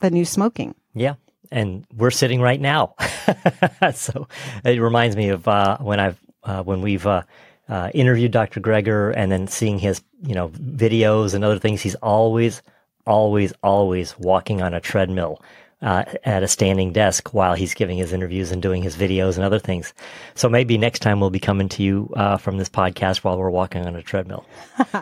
the 0.00 0.10
new 0.10 0.24
smoking. 0.24 0.74
Yeah 0.94 1.14
and 1.52 1.86
we're 1.94 2.10
sitting 2.10 2.40
right 2.40 2.60
now. 2.60 2.94
so 3.94 4.26
it 4.64 4.80
reminds 4.80 5.16
me 5.16 5.28
of 5.28 5.46
uh, 5.46 5.78
when 5.78 6.00
I've 6.00 6.18
uh, 6.46 6.62
when 6.62 6.80
we've 6.80 7.06
uh, 7.06 7.22
uh, 7.68 7.90
interviewed 7.92 8.30
Dr. 8.32 8.60
Greger 8.60 9.12
and 9.16 9.30
then 9.30 9.46
seeing 9.46 9.78
his, 9.78 10.02
you 10.22 10.34
know, 10.34 10.48
videos 10.48 11.34
and 11.34 11.44
other 11.44 11.58
things, 11.58 11.82
he's 11.82 11.96
always, 11.96 12.62
always, 13.06 13.52
always 13.62 14.18
walking 14.18 14.62
on 14.62 14.72
a 14.72 14.80
treadmill 14.80 15.42
uh, 15.82 16.04
at 16.24 16.42
a 16.42 16.48
standing 16.48 16.92
desk 16.92 17.34
while 17.34 17.54
he's 17.54 17.74
giving 17.74 17.98
his 17.98 18.12
interviews 18.12 18.50
and 18.50 18.62
doing 18.62 18.82
his 18.82 18.96
videos 18.96 19.36
and 19.36 19.44
other 19.44 19.58
things. 19.58 19.92
So 20.34 20.48
maybe 20.48 20.78
next 20.78 21.00
time 21.00 21.20
we'll 21.20 21.30
be 21.30 21.38
coming 21.38 21.68
to 21.70 21.82
you 21.82 22.10
uh, 22.16 22.38
from 22.38 22.56
this 22.56 22.68
podcast 22.68 23.18
while 23.18 23.36
we're 23.36 23.50
walking 23.50 23.84
on 23.86 23.94
a 23.94 24.02
treadmill. 24.02 24.46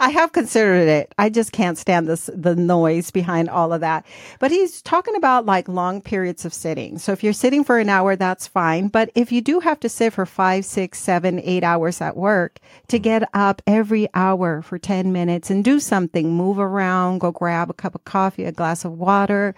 I 0.00 0.10
have 0.10 0.32
considered 0.32 0.88
it. 0.88 1.14
I 1.16 1.30
just 1.30 1.52
can't 1.52 1.78
stand 1.78 2.06
this 2.06 2.28
the 2.34 2.54
noise 2.54 3.10
behind 3.10 3.48
all 3.48 3.72
of 3.72 3.80
that. 3.80 4.04
But 4.40 4.50
he's 4.50 4.82
talking 4.82 5.16
about 5.16 5.46
like 5.46 5.68
long 5.68 6.02
periods 6.02 6.44
of 6.44 6.52
sitting. 6.52 6.98
So 6.98 7.12
if 7.12 7.24
you're 7.24 7.32
sitting 7.32 7.64
for 7.64 7.78
an 7.78 7.88
hour, 7.88 8.14
that's 8.14 8.46
fine. 8.46 8.88
But 8.88 9.10
if 9.14 9.32
you 9.32 9.40
do 9.40 9.60
have 9.60 9.80
to 9.80 9.88
sit 9.88 10.12
for 10.12 10.26
five, 10.26 10.66
six, 10.66 10.98
seven, 10.98 11.40
eight 11.40 11.64
hours 11.64 12.00
at 12.02 12.16
work, 12.16 12.58
to 12.88 12.98
get 12.98 13.28
up 13.32 13.62
every 13.66 14.08
hour 14.12 14.60
for 14.60 14.78
10 14.78 15.12
minutes 15.12 15.50
and 15.50 15.64
do 15.64 15.80
something, 15.80 16.32
move 16.32 16.58
around, 16.58 17.20
go 17.20 17.32
grab 17.32 17.70
a 17.70 17.74
cup 17.74 17.94
of 17.94 18.04
coffee, 18.04 18.44
a 18.44 18.52
glass 18.52 18.84
of 18.84 18.92
water 18.92 19.54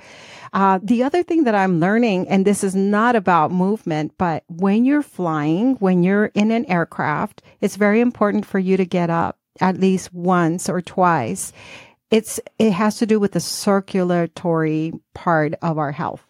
uh, 0.53 0.79
the 0.83 1.03
other 1.03 1.23
thing 1.23 1.45
that 1.45 1.55
I'm 1.55 1.81
learning, 1.81 2.29
and 2.29 2.45
this 2.45 2.65
is 2.65 2.75
not 2.75 3.17
about 3.17 3.51
movement, 3.51 4.13
but 4.19 4.45
when 4.49 4.85
you're 4.85 5.03
flying, 5.03 5.77
when 5.77 6.03
you're 6.03 6.27
in 6.35 6.51
an 6.51 6.65
aircraft, 6.67 7.43
it's 7.61 7.77
very 7.77 8.01
important 8.01 8.47
for 8.47 8.59
you 8.59 8.77
to 8.77 8.85
get 8.85 9.11
up 9.11 9.39
at 9.61 9.81
least 9.81 10.13
once 10.13 10.69
or 10.69 10.81
twice. 10.81 11.53
It's 12.11 12.39
it 12.59 12.73
has 12.73 12.99
to 12.99 13.07
do 13.07 13.19
with 13.19 13.33
the 13.33 13.41
circulatory 13.41 14.93
part 15.15 15.55
of 15.63 15.79
our 15.79 15.93
health. 15.93 16.23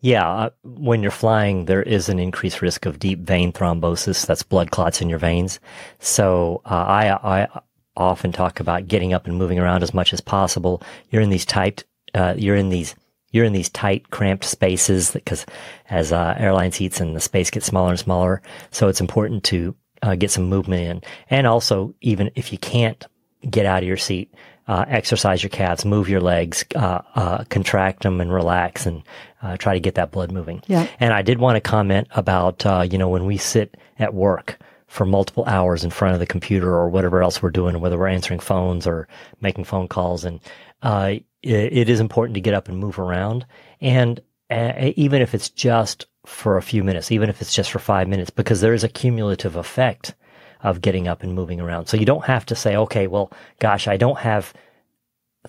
Yeah, 0.00 0.28
uh, 0.28 0.50
when 0.62 1.00
you're 1.00 1.10
flying, 1.10 1.64
there 1.64 1.82
is 1.82 2.10
an 2.10 2.18
increased 2.18 2.60
risk 2.60 2.84
of 2.84 2.98
deep 2.98 3.20
vein 3.20 3.52
thrombosis. 3.52 4.26
That's 4.26 4.42
blood 4.42 4.70
clots 4.70 5.00
in 5.00 5.08
your 5.08 5.18
veins. 5.18 5.60
So 5.98 6.60
uh, 6.66 6.74
I, 6.74 7.38
I 7.40 7.60
often 7.96 8.30
talk 8.30 8.60
about 8.60 8.86
getting 8.86 9.14
up 9.14 9.26
and 9.26 9.38
moving 9.38 9.58
around 9.58 9.82
as 9.82 9.94
much 9.94 10.12
as 10.12 10.20
possible. 10.20 10.82
You're 11.10 11.22
in 11.22 11.30
these 11.30 11.46
tight, 11.46 11.84
uh, 12.12 12.34
you're 12.36 12.54
in 12.54 12.68
these 12.68 12.94
you're 13.34 13.44
in 13.44 13.52
these 13.52 13.68
tight, 13.70 14.10
cramped 14.10 14.44
spaces 14.44 15.10
because 15.10 15.44
as 15.90 16.12
uh, 16.12 16.34
airline 16.38 16.72
seats 16.72 17.00
and 17.00 17.16
the 17.16 17.20
space 17.20 17.50
gets 17.50 17.66
smaller 17.66 17.90
and 17.90 17.98
smaller, 17.98 18.42
so 18.70 18.88
it's 18.88 19.00
important 19.00 19.42
to 19.44 19.74
uh, 20.02 20.14
get 20.14 20.30
some 20.30 20.44
movement 20.44 20.82
in. 20.82 21.10
And 21.28 21.46
also, 21.46 21.94
even 22.00 22.30
if 22.36 22.52
you 22.52 22.58
can't 22.58 23.04
get 23.48 23.66
out 23.66 23.82
of 23.82 23.88
your 23.88 23.96
seat, 23.96 24.32
uh, 24.68 24.84
exercise 24.88 25.42
your 25.42 25.50
calves, 25.50 25.84
move 25.84 26.08
your 26.08 26.20
legs, 26.20 26.64
uh, 26.76 27.00
uh, 27.14 27.44
contract 27.50 28.04
them 28.04 28.20
and 28.20 28.32
relax 28.32 28.86
and 28.86 29.02
uh, 29.42 29.56
try 29.56 29.74
to 29.74 29.80
get 29.80 29.96
that 29.96 30.12
blood 30.12 30.30
moving. 30.30 30.62
Yeah. 30.66 30.86
And 31.00 31.12
I 31.12 31.22
did 31.22 31.38
want 31.38 31.56
to 31.56 31.60
comment 31.60 32.08
about, 32.12 32.64
you 32.90 32.98
know, 32.98 33.08
when 33.08 33.26
we 33.26 33.36
sit 33.36 33.76
at 33.98 34.14
work, 34.14 34.58
for 34.86 35.04
multiple 35.04 35.44
hours 35.46 35.82
in 35.82 35.90
front 35.90 36.14
of 36.14 36.20
the 36.20 36.26
computer 36.26 36.72
or 36.72 36.88
whatever 36.88 37.20
else 37.20 37.42
we're 37.42 37.50
doing, 37.50 37.80
whether 37.80 37.98
we're 37.98 38.06
answering 38.06 38.38
phones 38.38 38.86
or 38.86 39.08
making 39.40 39.64
phone 39.64 39.88
calls. 39.88 40.24
And 40.24 40.38
uh, 40.82 41.14
it 41.44 41.88
is 41.88 42.00
important 42.00 42.34
to 42.34 42.40
get 42.40 42.54
up 42.54 42.68
and 42.68 42.78
move 42.78 42.98
around. 42.98 43.46
And 43.80 44.20
uh, 44.50 44.92
even 44.96 45.22
if 45.22 45.34
it's 45.34 45.50
just 45.50 46.06
for 46.26 46.56
a 46.56 46.62
few 46.62 46.82
minutes, 46.82 47.12
even 47.12 47.28
if 47.28 47.40
it's 47.40 47.54
just 47.54 47.70
for 47.70 47.78
five 47.78 48.08
minutes, 48.08 48.30
because 48.30 48.60
there 48.60 48.74
is 48.74 48.84
a 48.84 48.88
cumulative 48.88 49.56
effect 49.56 50.14
of 50.62 50.80
getting 50.80 51.06
up 51.06 51.22
and 51.22 51.34
moving 51.34 51.60
around. 51.60 51.86
So 51.86 51.96
you 51.96 52.06
don't 52.06 52.24
have 52.24 52.46
to 52.46 52.54
say, 52.54 52.76
okay, 52.76 53.06
well, 53.06 53.30
gosh, 53.58 53.86
I 53.86 53.96
don't 53.96 54.18
have 54.18 54.54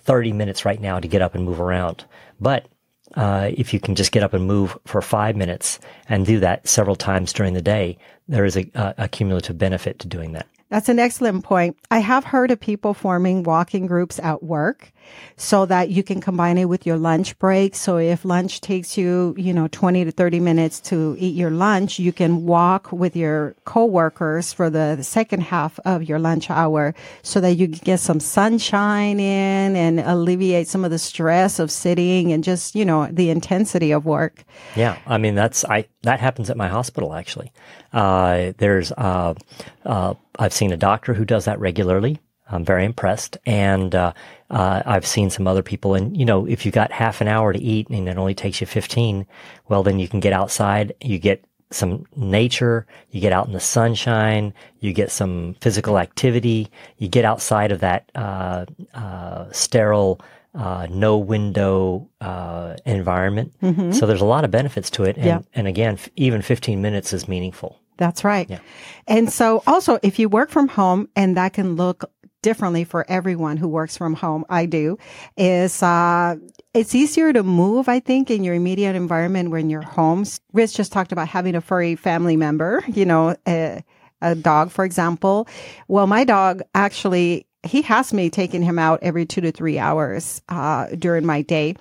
30 0.00 0.32
minutes 0.32 0.64
right 0.64 0.80
now 0.80 1.00
to 1.00 1.08
get 1.08 1.22
up 1.22 1.34
and 1.34 1.44
move 1.44 1.60
around. 1.60 2.04
But 2.38 2.66
uh, 3.14 3.50
if 3.54 3.72
you 3.72 3.80
can 3.80 3.94
just 3.94 4.12
get 4.12 4.22
up 4.22 4.34
and 4.34 4.46
move 4.46 4.76
for 4.84 5.00
five 5.00 5.36
minutes 5.36 5.78
and 6.08 6.26
do 6.26 6.40
that 6.40 6.68
several 6.68 6.96
times 6.96 7.32
during 7.32 7.54
the 7.54 7.62
day, 7.62 7.96
there 8.28 8.44
is 8.44 8.56
a, 8.56 8.94
a 8.98 9.08
cumulative 9.08 9.56
benefit 9.56 9.98
to 10.00 10.08
doing 10.08 10.32
that. 10.32 10.46
That's 10.68 10.88
an 10.88 10.98
excellent 10.98 11.44
point. 11.44 11.76
I 11.90 12.00
have 12.00 12.24
heard 12.24 12.50
of 12.50 12.58
people 12.58 12.92
forming 12.92 13.44
walking 13.44 13.86
groups 13.86 14.18
at 14.18 14.42
work 14.42 14.92
so 15.36 15.64
that 15.66 15.90
you 15.90 16.02
can 16.02 16.20
combine 16.20 16.58
it 16.58 16.64
with 16.64 16.84
your 16.84 16.96
lunch 16.96 17.38
break. 17.38 17.76
So 17.76 17.98
if 17.98 18.24
lunch 18.24 18.60
takes 18.60 18.98
you, 18.98 19.34
you 19.38 19.52
know, 19.52 19.68
20 19.68 20.04
to 20.04 20.10
30 20.10 20.40
minutes 20.40 20.80
to 20.80 21.14
eat 21.20 21.36
your 21.36 21.50
lunch, 21.50 22.00
you 22.00 22.12
can 22.12 22.44
walk 22.46 22.90
with 22.90 23.14
your 23.14 23.54
coworkers 23.64 24.52
for 24.52 24.68
the 24.68 25.00
second 25.02 25.42
half 25.42 25.78
of 25.84 26.02
your 26.02 26.18
lunch 26.18 26.50
hour 26.50 26.94
so 27.22 27.40
that 27.40 27.54
you 27.54 27.68
can 27.68 27.78
get 27.84 28.00
some 28.00 28.18
sunshine 28.18 29.20
in 29.20 29.76
and 29.76 30.00
alleviate 30.00 30.66
some 30.66 30.84
of 30.84 30.90
the 30.90 30.98
stress 30.98 31.60
of 31.60 31.70
sitting 31.70 32.32
and 32.32 32.42
just, 32.42 32.74
you 32.74 32.84
know, 32.84 33.06
the 33.06 33.30
intensity 33.30 33.92
of 33.92 34.04
work. 34.04 34.44
Yeah. 34.74 34.98
I 35.06 35.18
mean, 35.18 35.36
that's, 35.36 35.64
I, 35.64 35.86
that 36.06 36.20
happens 36.20 36.50
at 36.50 36.56
my 36.56 36.68
hospital 36.68 37.14
actually. 37.14 37.52
Uh, 37.92 38.52
there's, 38.58 38.92
uh, 38.92 39.34
uh, 39.84 40.14
I've 40.38 40.52
seen 40.52 40.72
a 40.72 40.76
doctor 40.76 41.14
who 41.14 41.24
does 41.24 41.44
that 41.44 41.60
regularly. 41.60 42.18
I'm 42.48 42.64
very 42.64 42.84
impressed. 42.84 43.38
And 43.44 43.94
uh, 43.94 44.12
uh, 44.50 44.82
I've 44.86 45.06
seen 45.06 45.30
some 45.30 45.46
other 45.46 45.62
people. 45.62 45.94
And, 45.94 46.16
you 46.16 46.24
know, 46.24 46.46
if 46.46 46.64
you 46.64 46.72
got 46.72 46.92
half 46.92 47.20
an 47.20 47.28
hour 47.28 47.52
to 47.52 47.58
eat 47.58 47.88
and 47.88 48.08
it 48.08 48.16
only 48.16 48.34
takes 48.34 48.60
you 48.60 48.66
15, 48.66 49.26
well, 49.68 49.82
then 49.82 49.98
you 49.98 50.08
can 50.08 50.20
get 50.20 50.32
outside. 50.32 50.94
You 51.00 51.18
get 51.18 51.44
some 51.70 52.06
nature. 52.14 52.86
You 53.10 53.20
get 53.20 53.32
out 53.32 53.46
in 53.46 53.52
the 53.52 53.60
sunshine. 53.60 54.54
You 54.80 54.92
get 54.92 55.10
some 55.10 55.56
physical 55.60 55.98
activity. 55.98 56.70
You 56.98 57.08
get 57.08 57.24
outside 57.24 57.72
of 57.72 57.80
that 57.80 58.10
uh, 58.14 58.66
uh 58.94 59.50
sterile, 59.50 60.20
uh, 60.56 60.86
no 60.90 61.18
window 61.18 62.08
uh, 62.20 62.76
environment. 62.84 63.52
Mm-hmm. 63.62 63.92
So 63.92 64.06
there's 64.06 64.20
a 64.20 64.26
lot 64.26 64.44
of 64.44 64.50
benefits 64.50 64.90
to 64.90 65.04
it. 65.04 65.16
And, 65.16 65.26
yeah. 65.26 65.40
and 65.54 65.66
again, 65.66 65.94
f- 65.94 66.08
even 66.16 66.42
15 66.42 66.80
minutes 66.80 67.12
is 67.12 67.28
meaningful. 67.28 67.78
That's 67.98 68.24
right. 68.24 68.48
Yeah. 68.48 68.58
And 69.06 69.32
so 69.32 69.62
also, 69.66 69.98
if 70.02 70.18
you 70.18 70.28
work 70.28 70.50
from 70.50 70.68
home 70.68 71.08
and 71.16 71.36
that 71.36 71.54
can 71.54 71.76
look 71.76 72.10
differently 72.46 72.84
for 72.84 73.04
everyone 73.08 73.56
who 73.56 73.66
works 73.66 73.96
from 73.96 74.14
home. 74.14 74.44
I 74.48 74.66
do 74.66 74.98
is, 75.36 75.82
uh, 75.82 76.36
it's 76.74 76.94
easier 76.94 77.32
to 77.32 77.42
move, 77.42 77.88
I 77.88 77.98
think, 77.98 78.30
in 78.30 78.44
your 78.44 78.54
immediate 78.54 78.94
environment 78.94 79.50
when 79.50 79.68
you're 79.68 79.82
home. 79.82 80.24
Rich 80.52 80.76
just 80.76 80.92
talked 80.92 81.10
about 81.10 81.26
having 81.26 81.56
a 81.56 81.60
furry 81.60 81.96
family 81.96 82.36
member, 82.36 82.84
you 82.86 83.04
know, 83.04 83.34
a, 83.48 83.82
a 84.22 84.36
dog, 84.36 84.70
for 84.70 84.84
example. 84.84 85.48
Well, 85.88 86.06
my 86.06 86.22
dog 86.22 86.62
actually, 86.72 87.48
he 87.66 87.82
has 87.82 88.12
me 88.12 88.30
taking 88.30 88.62
him 88.62 88.78
out 88.78 89.00
every 89.02 89.26
two 89.26 89.40
to 89.40 89.52
three 89.52 89.78
hours, 89.78 90.42
uh, 90.48 90.86
during 90.98 91.26
my 91.26 91.42
day. 91.42 91.76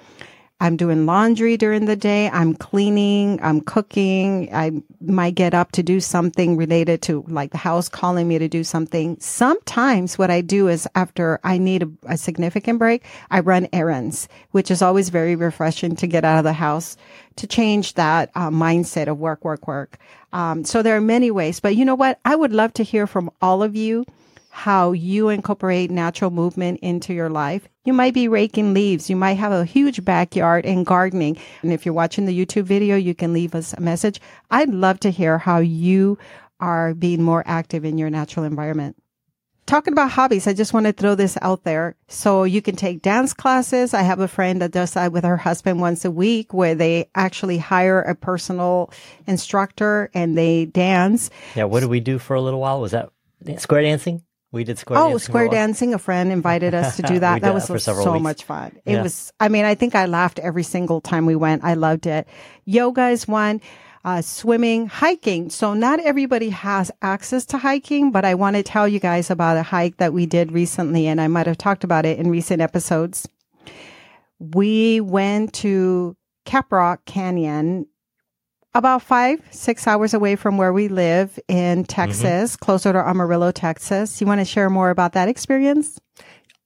I'm 0.62 0.78
doing 0.78 1.06
laundry 1.06 1.58
during 1.58 1.86
the 1.86 1.98
day. 1.98 2.30
I'm 2.30 2.56
cleaning. 2.56 3.40
I'm 3.42 3.60
cooking. 3.60 4.50
I 4.54 4.72
might 5.02 5.36
get 5.36 5.54
up 5.54 5.74
to 5.74 5.84
do 5.84 6.00
something 6.00 6.56
related 6.56 7.02
to 7.04 7.26
like 7.28 7.52
the 7.52 7.58
house 7.58 7.90
calling 7.90 8.28
me 8.30 8.40
to 8.40 8.48
do 8.48 8.64
something. 8.64 9.18
Sometimes 9.20 10.18
what 10.18 10.32
I 10.32 10.40
do 10.40 10.70
is 10.70 10.88
after 10.96 11.42
I 11.44 11.58
need 11.58 11.84
a, 11.84 11.92
a 12.14 12.18
significant 12.18 12.80
break, 12.80 13.04
I 13.30 13.42
run 13.42 13.68
errands, 13.74 14.30
which 14.52 14.72
is 14.72 14.82
always 14.82 15.10
very 15.10 15.36
refreshing 15.36 15.98
to 15.98 16.08
get 16.08 16.24
out 16.24 16.38
of 16.38 16.46
the 16.46 16.54
house 16.54 16.96
to 17.36 17.48
change 17.48 17.96
that 17.96 18.32
uh, 18.34 18.50
mindset 18.50 19.08
of 19.08 19.20
work, 19.20 19.44
work, 19.44 19.68
work. 19.68 19.98
Um, 20.32 20.64
so 20.64 20.82
there 20.82 20.96
are 20.96 21.02
many 21.02 21.32
ways, 21.32 21.60
but 21.60 21.76
you 21.76 21.84
know 21.84 21.96
what? 21.96 22.20
I 22.24 22.34
would 22.34 22.54
love 22.54 22.72
to 22.76 22.84
hear 22.84 23.08
from 23.08 23.30
all 23.42 23.62
of 23.62 23.76
you 23.76 24.06
how 24.56 24.94
you 24.94 25.28
incorporate 25.28 25.92
natural 25.92 26.32
movement 26.32 26.80
into 26.80 27.14
your 27.14 27.30
life. 27.30 27.68
You 27.84 27.92
might 27.92 28.14
be 28.14 28.30
raking 28.30 28.74
leaves. 28.74 29.10
You 29.10 29.18
might 29.18 29.34
have 29.34 29.52
a 29.52 29.66
huge 29.66 30.06
backyard 30.06 30.66
and 30.66 30.86
gardening. 30.86 31.38
And 31.62 31.74
if 31.74 31.86
you're 31.86 31.94
watching 31.94 32.26
the 32.26 32.46
YouTube 32.46 32.64
video, 32.64 32.96
you 32.96 33.14
can 33.14 33.34
leave 33.34 33.54
us 33.54 33.74
a 33.74 33.82
message. 33.82 34.22
I'd 34.50 34.70
love 34.70 35.02
to 35.02 35.10
hear 35.10 35.38
how 35.38 35.60
you 35.60 36.18
are 36.62 36.94
being 36.94 37.22
more 37.22 37.44
active 37.46 37.84
in 37.84 37.98
your 37.98 38.10
natural 38.10 38.46
environment. 38.46 38.96
Talking 39.66 39.92
about 39.92 40.12
hobbies, 40.12 40.48
I 40.48 40.54
just 40.54 40.72
want 40.72 40.86
to 40.86 40.94
throw 40.94 41.16
this 41.16 41.38
out 41.42 41.66
there. 41.66 41.98
So 42.08 42.46
you 42.46 42.62
can 42.62 42.78
take 42.78 43.02
dance 43.02 43.34
classes. 43.34 43.94
I 43.94 44.04
have 44.04 44.22
a 44.22 44.28
friend 44.28 44.62
that 44.62 44.72
does 44.72 44.94
that 44.94 45.12
with 45.12 45.26
her 45.26 45.38
husband 45.38 45.82
once 45.82 46.06
a 46.06 46.12
week 46.12 46.54
where 46.54 46.76
they 46.76 47.10
actually 47.14 47.58
hire 47.58 48.00
a 48.00 48.16
personal 48.16 48.90
instructor 49.28 50.10
and 50.14 50.38
they 50.38 50.66
dance. 50.66 51.30
Yeah. 51.56 51.66
What 51.66 51.82
did 51.82 51.90
we 51.90 52.00
do 52.00 52.20
for 52.20 52.38
a 52.38 52.42
little 52.42 52.62
while? 52.62 52.80
Was 52.80 52.92
that 52.92 53.10
square 53.58 53.82
dancing? 53.82 54.24
We 54.56 54.64
did 54.64 54.80
square 54.80 54.98
oh, 54.98 55.10
dancing. 55.10 55.20
square 55.26 55.48
dancing. 55.50 55.94
A 55.94 56.00
friend 56.00 56.32
invited 56.32 56.74
us 56.74 56.96
to 56.96 57.02
do 57.02 57.20
that. 57.26 57.42
that 57.42 57.54
was 57.54 57.66
so 57.84 58.14
weeks. 58.14 58.24
much 58.24 58.44
fun. 58.46 58.72
It 58.86 58.94
Yeah. 58.94 59.04
was, 59.04 59.34
I 59.38 59.50
mean, 59.50 59.66
I 59.66 59.76
think 59.76 59.96
I 59.96 60.06
laughed 60.06 60.40
every 60.40 60.64
single 60.64 61.02
time 61.02 61.26
we 61.26 61.36
went. 61.36 61.66
I 61.66 61.74
loved 61.74 62.08
it. 62.08 62.26
Yoga 62.64 63.10
is 63.10 63.28
one. 63.28 63.60
Uh, 64.06 64.22
swimming, 64.22 64.86
hiking. 64.88 65.50
So 65.50 65.74
not 65.74 66.00
everybody 66.00 66.50
has 66.52 66.90
access 67.02 67.44
to 67.48 67.58
hiking, 67.58 68.12
but 68.12 68.24
I 68.24 68.36
want 68.36 68.56
to 68.56 68.64
tell 68.64 68.88
you 68.88 69.00
guys 69.00 69.30
about 69.32 69.58
a 69.58 69.64
hike 69.64 69.98
that 69.98 70.14
we 70.14 70.26
did 70.28 70.52
recently, 70.52 71.08
and 71.08 71.20
I 71.20 71.28
might 71.28 71.48
have 71.48 71.58
talked 71.58 71.84
about 71.84 72.06
it 72.06 72.18
in 72.20 72.30
recent 72.30 72.62
episodes. 72.62 73.28
We 74.40 75.02
went 75.02 75.54
to 75.54 76.16
Caprock 76.46 77.00
Canyon 77.06 77.88
about 78.76 79.02
five, 79.02 79.42
six 79.52 79.88
hours 79.88 80.14
away 80.14 80.36
from 80.36 80.58
where 80.58 80.74
we 80.74 80.88
live 80.88 81.40
in 81.48 81.86
Texas, 81.86 82.56
closer 82.56 82.94
to 82.94 83.00
Amarillo, 83.00 83.52
Texas. 83.52 84.22
You 84.22 84.28
want 84.28 84.42
to 84.42 84.46
share 84.46 84.70
more 84.70 84.90
about 84.90 85.14
that 85.14 85.28
experience? 85.28 86.00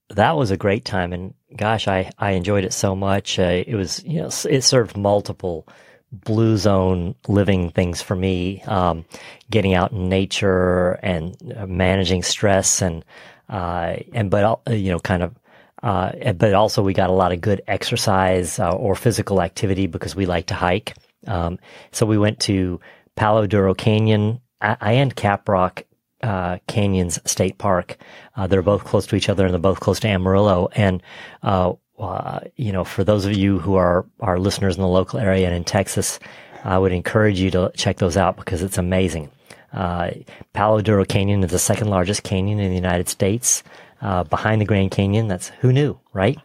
that 0.09 0.35
was 0.35 0.51
a 0.51 0.57
great 0.57 0.85
time 0.85 1.13
and 1.13 1.33
gosh 1.55 1.87
i 1.87 2.09
i 2.17 2.31
enjoyed 2.31 2.63
it 2.63 2.73
so 2.73 2.95
much 2.95 3.39
uh, 3.39 3.63
it 3.65 3.75
was 3.75 4.03
you 4.03 4.19
know 4.19 4.29
it 4.49 4.61
served 4.61 4.97
multiple 4.97 5.67
blue 6.11 6.57
zone 6.57 7.13
living 7.27 7.69
things 7.69 8.01
for 8.01 8.15
me 8.15 8.63
um, 8.63 9.05
getting 9.51 9.75
out 9.75 9.91
in 9.91 10.09
nature 10.09 10.93
and 11.03 11.37
uh, 11.55 11.67
managing 11.67 12.23
stress 12.23 12.81
and 12.81 13.05
uh, 13.49 13.95
and 14.13 14.31
but 14.31 14.59
you 14.69 14.91
know 14.91 14.99
kind 14.99 15.21
of 15.21 15.35
uh, 15.83 16.33
but 16.33 16.53
also 16.53 16.81
we 16.81 16.93
got 16.93 17.09
a 17.09 17.13
lot 17.13 17.31
of 17.31 17.39
good 17.39 17.61
exercise 17.67 18.59
uh, 18.59 18.71
or 18.71 18.95
physical 18.95 19.41
activity 19.41 19.85
because 19.87 20.15
we 20.15 20.25
like 20.25 20.47
to 20.47 20.55
hike 20.55 20.95
um, 21.27 21.59
so 21.91 22.05
we 22.05 22.17
went 22.17 22.39
to 22.41 22.79
palo 23.15 23.45
duro 23.47 23.73
canyon 23.73 24.39
and 24.61 25.15
caprock 25.15 25.83
uh, 26.21 26.57
Canyons 26.67 27.19
State 27.25 27.57
Park. 27.57 27.97
Uh, 28.35 28.47
they're 28.47 28.61
both 28.61 28.83
close 28.83 29.07
to 29.07 29.15
each 29.15 29.29
other 29.29 29.45
and 29.45 29.53
they're 29.53 29.59
both 29.59 29.79
close 29.79 29.99
to 30.01 30.07
Amarillo. 30.07 30.69
And, 30.75 31.01
uh, 31.43 31.73
uh, 31.97 32.41
you 32.55 32.71
know, 32.71 32.83
for 32.83 33.03
those 33.03 33.25
of 33.25 33.33
you 33.33 33.59
who 33.59 33.75
are, 33.75 34.05
are 34.19 34.39
listeners 34.39 34.75
in 34.75 34.81
the 34.81 34.87
local 34.87 35.19
area 35.19 35.47
and 35.47 35.55
in 35.55 35.63
Texas, 35.63 36.19
I 36.63 36.77
would 36.77 36.91
encourage 36.91 37.39
you 37.39 37.51
to 37.51 37.71
check 37.75 37.97
those 37.97 38.17
out 38.17 38.35
because 38.35 38.61
it's 38.61 38.77
amazing. 38.77 39.31
Uh, 39.71 40.11
Palo 40.53 40.81
Duro 40.81 41.05
Canyon 41.05 41.43
is 41.43 41.51
the 41.51 41.59
second 41.59 41.89
largest 41.89 42.23
canyon 42.23 42.59
in 42.59 42.69
the 42.69 42.75
United 42.75 43.07
States, 43.07 43.63
uh, 44.01 44.23
behind 44.23 44.59
the 44.59 44.65
Grand 44.65 44.91
Canyon. 44.91 45.27
That's 45.27 45.49
who 45.59 45.71
knew, 45.71 45.99
right? 46.11 46.37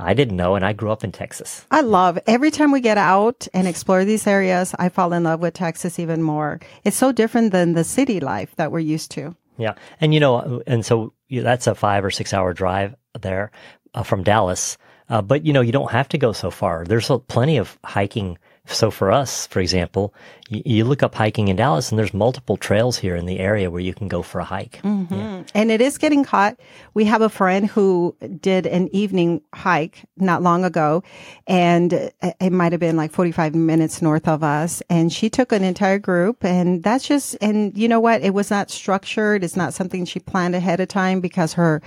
I 0.00 0.14
didn't 0.14 0.36
know, 0.36 0.54
and 0.54 0.64
I 0.64 0.72
grew 0.72 0.90
up 0.90 1.04
in 1.04 1.12
Texas. 1.12 1.64
I 1.70 1.82
love 1.82 2.18
every 2.26 2.50
time 2.50 2.72
we 2.72 2.80
get 2.80 2.98
out 2.98 3.46
and 3.52 3.68
explore 3.68 4.04
these 4.04 4.26
areas, 4.26 4.74
I 4.78 4.88
fall 4.88 5.12
in 5.12 5.24
love 5.24 5.40
with 5.40 5.54
Texas 5.54 5.98
even 5.98 6.22
more. 6.22 6.60
It's 6.84 6.96
so 6.96 7.12
different 7.12 7.52
than 7.52 7.74
the 7.74 7.84
city 7.84 8.20
life 8.20 8.54
that 8.56 8.72
we're 8.72 8.80
used 8.80 9.10
to. 9.12 9.36
Yeah, 9.58 9.74
and 10.00 10.14
you 10.14 10.20
know, 10.20 10.62
and 10.66 10.84
so 10.86 11.12
that's 11.30 11.66
a 11.66 11.74
five 11.74 12.04
or 12.04 12.10
six 12.10 12.32
hour 12.32 12.54
drive 12.54 12.94
there 13.20 13.50
uh, 13.94 14.02
from 14.02 14.22
Dallas. 14.22 14.78
Uh, 15.08 15.20
but 15.20 15.44
you 15.44 15.52
know, 15.52 15.60
you 15.60 15.72
don't 15.72 15.90
have 15.90 16.08
to 16.08 16.18
go 16.18 16.32
so 16.32 16.50
far. 16.50 16.84
There's 16.84 17.10
plenty 17.28 17.58
of 17.58 17.78
hiking. 17.84 18.38
So 18.72 18.90
for 18.90 19.10
us, 19.10 19.46
for 19.46 19.60
example, 19.60 20.14
you, 20.48 20.62
you 20.64 20.84
look 20.84 21.02
up 21.02 21.14
hiking 21.14 21.48
in 21.48 21.56
Dallas, 21.56 21.90
and 21.90 21.98
there's 21.98 22.14
multiple 22.14 22.56
trails 22.56 22.98
here 22.98 23.16
in 23.16 23.26
the 23.26 23.38
area 23.38 23.70
where 23.70 23.80
you 23.80 23.94
can 23.94 24.08
go 24.08 24.22
for 24.22 24.40
a 24.40 24.44
hike. 24.44 24.80
Mm-hmm. 24.82 25.42
And 25.54 25.70
it 25.70 25.80
is 25.80 25.98
getting 25.98 26.24
hot. 26.24 26.58
We 26.94 27.04
have 27.04 27.22
a 27.22 27.28
friend 27.28 27.66
who 27.66 28.16
did 28.40 28.66
an 28.66 28.94
evening 28.94 29.42
hike 29.54 30.04
not 30.16 30.42
long 30.42 30.64
ago, 30.64 31.02
and 31.46 31.92
it 31.92 32.50
it 32.50 32.54
might 32.54 32.72
have 32.72 32.80
been 32.80 32.96
like 32.96 33.12
45 33.12 33.54
minutes 33.54 34.02
north 34.02 34.26
of 34.26 34.42
us. 34.42 34.82
And 34.90 35.12
she 35.12 35.30
took 35.30 35.52
an 35.52 35.62
entire 35.62 35.98
group, 35.98 36.44
and 36.44 36.82
that's 36.82 37.06
just, 37.06 37.36
and 37.40 37.76
you 37.78 37.86
know 37.86 38.00
what? 38.00 38.22
It 38.22 38.34
was 38.34 38.50
not 38.50 38.70
structured. 38.70 39.44
It's 39.44 39.56
not 39.56 39.72
something 39.72 40.04
she 40.04 40.18
planned 40.18 40.56
ahead 40.56 40.80
of 40.80 40.88
time 40.88 41.20
because 41.20 41.52
her, 41.52 41.80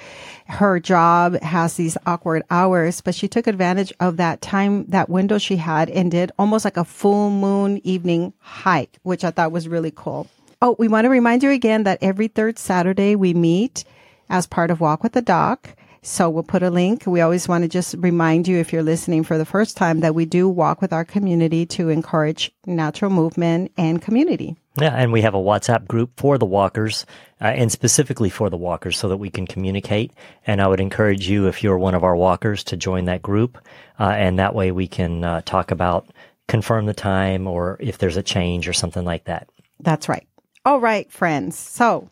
her 0.48 0.80
job 0.80 1.42
has 1.42 1.76
these 1.76 1.98
awkward 2.06 2.44
hours, 2.50 3.02
but 3.02 3.14
she 3.14 3.28
took 3.28 3.46
advantage 3.46 3.92
of 4.00 4.18
that 4.18 4.42
time, 4.42 4.86
that 4.86 5.10
window 5.10 5.38
she 5.38 5.58
had 5.58 5.90
and 5.90 6.10
did 6.12 6.32
almost 6.40 6.64
like 6.64 6.73
a 6.78 6.86
full 6.86 7.30
moon 7.30 7.80
evening 7.84 8.34
hike, 8.40 8.98
which 9.04 9.24
I 9.24 9.32
thought 9.32 9.52
was 9.52 9.68
really 9.68 9.92
cool. 9.96 10.28
Oh, 10.62 10.76
we 10.80 10.88
want 10.88 11.06
to 11.06 11.10
remind 11.10 11.44
you 11.44 11.52
again 11.52 11.84
that 11.84 12.00
every 12.02 12.28
third 12.28 12.58
Saturday 12.58 13.16
we 13.16 13.34
meet 13.34 13.84
as 14.30 14.48
part 14.48 14.72
of 14.72 14.80
Walk 14.80 15.04
with 15.04 15.12
the 15.12 15.22
Doc. 15.22 15.76
So 16.06 16.30
we'll 16.30 16.44
put 16.44 16.64
a 16.64 16.70
link. 16.70 17.06
We 17.06 17.22
always 17.22 17.48
want 17.48 17.64
to 17.64 17.70
just 17.70 17.96
remind 17.98 18.46
you 18.46 18.58
if 18.58 18.74
you're 18.74 18.84
listening 18.84 19.24
for 19.24 19.38
the 19.38 19.46
first 19.46 19.78
time 19.78 20.02
that 20.02 20.14
we 20.14 20.26
do 20.26 20.50
walk 20.50 20.82
with 20.82 20.92
our 20.92 21.06
community 21.06 21.66
to 21.68 21.88
encourage 21.88 22.52
natural 22.66 23.10
movement 23.10 23.72
and 23.78 24.02
community. 24.02 24.58
Yeah, 24.80 24.94
and 24.94 25.14
we 25.14 25.22
have 25.22 25.36
a 25.36 25.38
WhatsApp 25.38 25.88
group 25.88 26.12
for 26.18 26.38
the 26.38 26.46
walkers, 26.46 27.06
uh, 27.40 27.46
and 27.46 27.72
specifically 27.72 28.30
for 28.30 28.50
the 28.50 28.58
walkers, 28.58 28.98
so 28.98 29.08
that 29.08 29.18
we 29.18 29.30
can 29.30 29.46
communicate. 29.48 30.12
And 30.48 30.62
I 30.62 30.68
would 30.68 30.80
encourage 30.82 31.30
you, 31.30 31.48
if 31.48 31.64
you're 31.64 31.78
one 31.78 31.96
of 31.96 32.04
our 32.04 32.16
walkers, 32.16 32.64
to 32.66 32.76
join 32.76 33.06
that 33.06 33.22
group, 33.22 33.58
uh, 34.00 34.10
and 34.10 34.40
that 34.40 34.56
way 34.56 34.72
we 34.72 34.88
can 34.88 35.24
uh, 35.24 35.42
talk 35.46 35.72
about 35.72 36.08
confirm 36.54 36.86
the 36.86 36.94
time 36.94 37.48
or 37.48 37.78
if 37.80 37.98
there's 37.98 38.16
a 38.16 38.22
change 38.22 38.68
or 38.68 38.74
something 38.74 39.04
like 39.04 39.24
that. 39.24 39.50
That's 39.80 40.08
right. 40.08 40.28
All 40.64 40.80
right, 40.80 41.12
friends. 41.12 41.58
So 41.58 42.12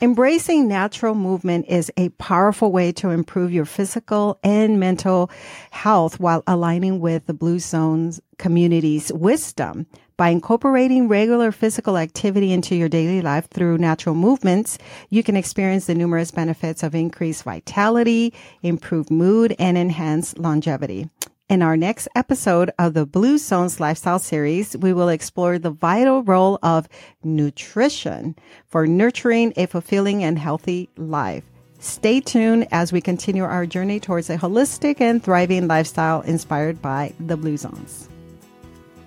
embracing 0.00 0.68
natural 0.68 1.16
movement 1.16 1.66
is 1.66 1.90
a 1.96 2.10
powerful 2.10 2.70
way 2.70 2.92
to 2.92 3.10
improve 3.10 3.52
your 3.52 3.64
physical 3.64 4.38
and 4.44 4.78
mental 4.78 5.28
health 5.72 6.20
while 6.20 6.44
aligning 6.46 7.00
with 7.00 7.26
the 7.26 7.34
Blue 7.34 7.58
Zones 7.58 8.20
community's 8.38 9.12
wisdom. 9.12 9.86
By 10.16 10.28
incorporating 10.28 11.08
regular 11.08 11.50
physical 11.50 11.98
activity 11.98 12.52
into 12.52 12.76
your 12.76 12.88
daily 12.88 13.22
life 13.22 13.48
through 13.48 13.78
natural 13.78 14.14
movements, 14.14 14.78
you 15.08 15.24
can 15.24 15.34
experience 15.34 15.86
the 15.86 15.96
numerous 15.96 16.30
benefits 16.30 16.84
of 16.84 16.94
increased 16.94 17.42
vitality, 17.42 18.34
improved 18.62 19.10
mood, 19.10 19.56
and 19.58 19.76
enhanced 19.76 20.38
longevity. 20.38 21.10
In 21.50 21.62
our 21.62 21.76
next 21.76 22.06
episode 22.14 22.70
of 22.78 22.94
the 22.94 23.04
Blue 23.04 23.36
Zones 23.36 23.80
Lifestyle 23.80 24.20
Series, 24.20 24.76
we 24.76 24.92
will 24.92 25.08
explore 25.08 25.58
the 25.58 25.72
vital 25.72 26.22
role 26.22 26.60
of 26.62 26.88
nutrition 27.24 28.36
for 28.68 28.86
nurturing 28.86 29.52
a 29.56 29.66
fulfilling 29.66 30.22
and 30.22 30.38
healthy 30.38 30.88
life. 30.96 31.42
Stay 31.80 32.20
tuned 32.20 32.68
as 32.70 32.92
we 32.92 33.00
continue 33.00 33.42
our 33.42 33.66
journey 33.66 33.98
towards 33.98 34.30
a 34.30 34.38
holistic 34.38 35.00
and 35.00 35.24
thriving 35.24 35.66
lifestyle 35.66 36.20
inspired 36.20 36.80
by 36.80 37.12
the 37.18 37.36
Blue 37.36 37.56
Zones. 37.56 38.08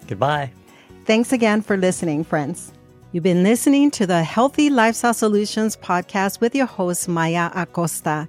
Goodbye. 0.08 0.52
Thanks 1.06 1.32
again 1.32 1.62
for 1.62 1.78
listening, 1.78 2.26
friends. 2.26 2.74
You've 3.14 3.24
been 3.24 3.44
listening 3.44 3.90
to 3.92 4.06
the 4.06 4.24
Healthy 4.24 4.70
Lifestyle 4.70 5.14
Solutions 5.14 5.78
podcast 5.78 6.42
with 6.42 6.56
your 6.56 6.66
host, 6.66 7.08
Maya 7.08 7.52
Acosta. 7.56 8.28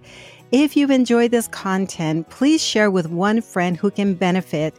If 0.56 0.76
you've 0.76 0.92
enjoyed 0.92 1.32
this 1.32 1.48
content, 1.48 2.30
please 2.30 2.62
share 2.62 2.88
with 2.88 3.08
one 3.08 3.40
friend 3.40 3.76
who 3.76 3.90
can 3.90 4.14
benefit. 4.14 4.72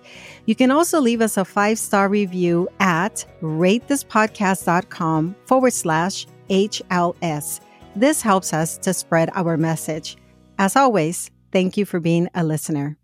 You 0.45 0.55
can 0.55 0.71
also 0.71 1.01
leave 1.01 1.19
us 1.19 1.35
a 1.35 1.43
five 1.43 1.77
star 1.77 2.07
review 2.07 2.69
at 2.79 3.25
ratethispodcast.com 3.41 5.35
forward 5.45 5.73
slash 5.73 6.27
HLS. 6.49 7.59
This 7.93 8.21
helps 8.21 8.53
us 8.53 8.77
to 8.77 8.93
spread 8.93 9.29
our 9.33 9.57
message. 9.57 10.15
As 10.57 10.77
always, 10.77 11.29
thank 11.51 11.75
you 11.75 11.83
for 11.83 11.99
being 11.99 12.29
a 12.33 12.45
listener. 12.45 12.97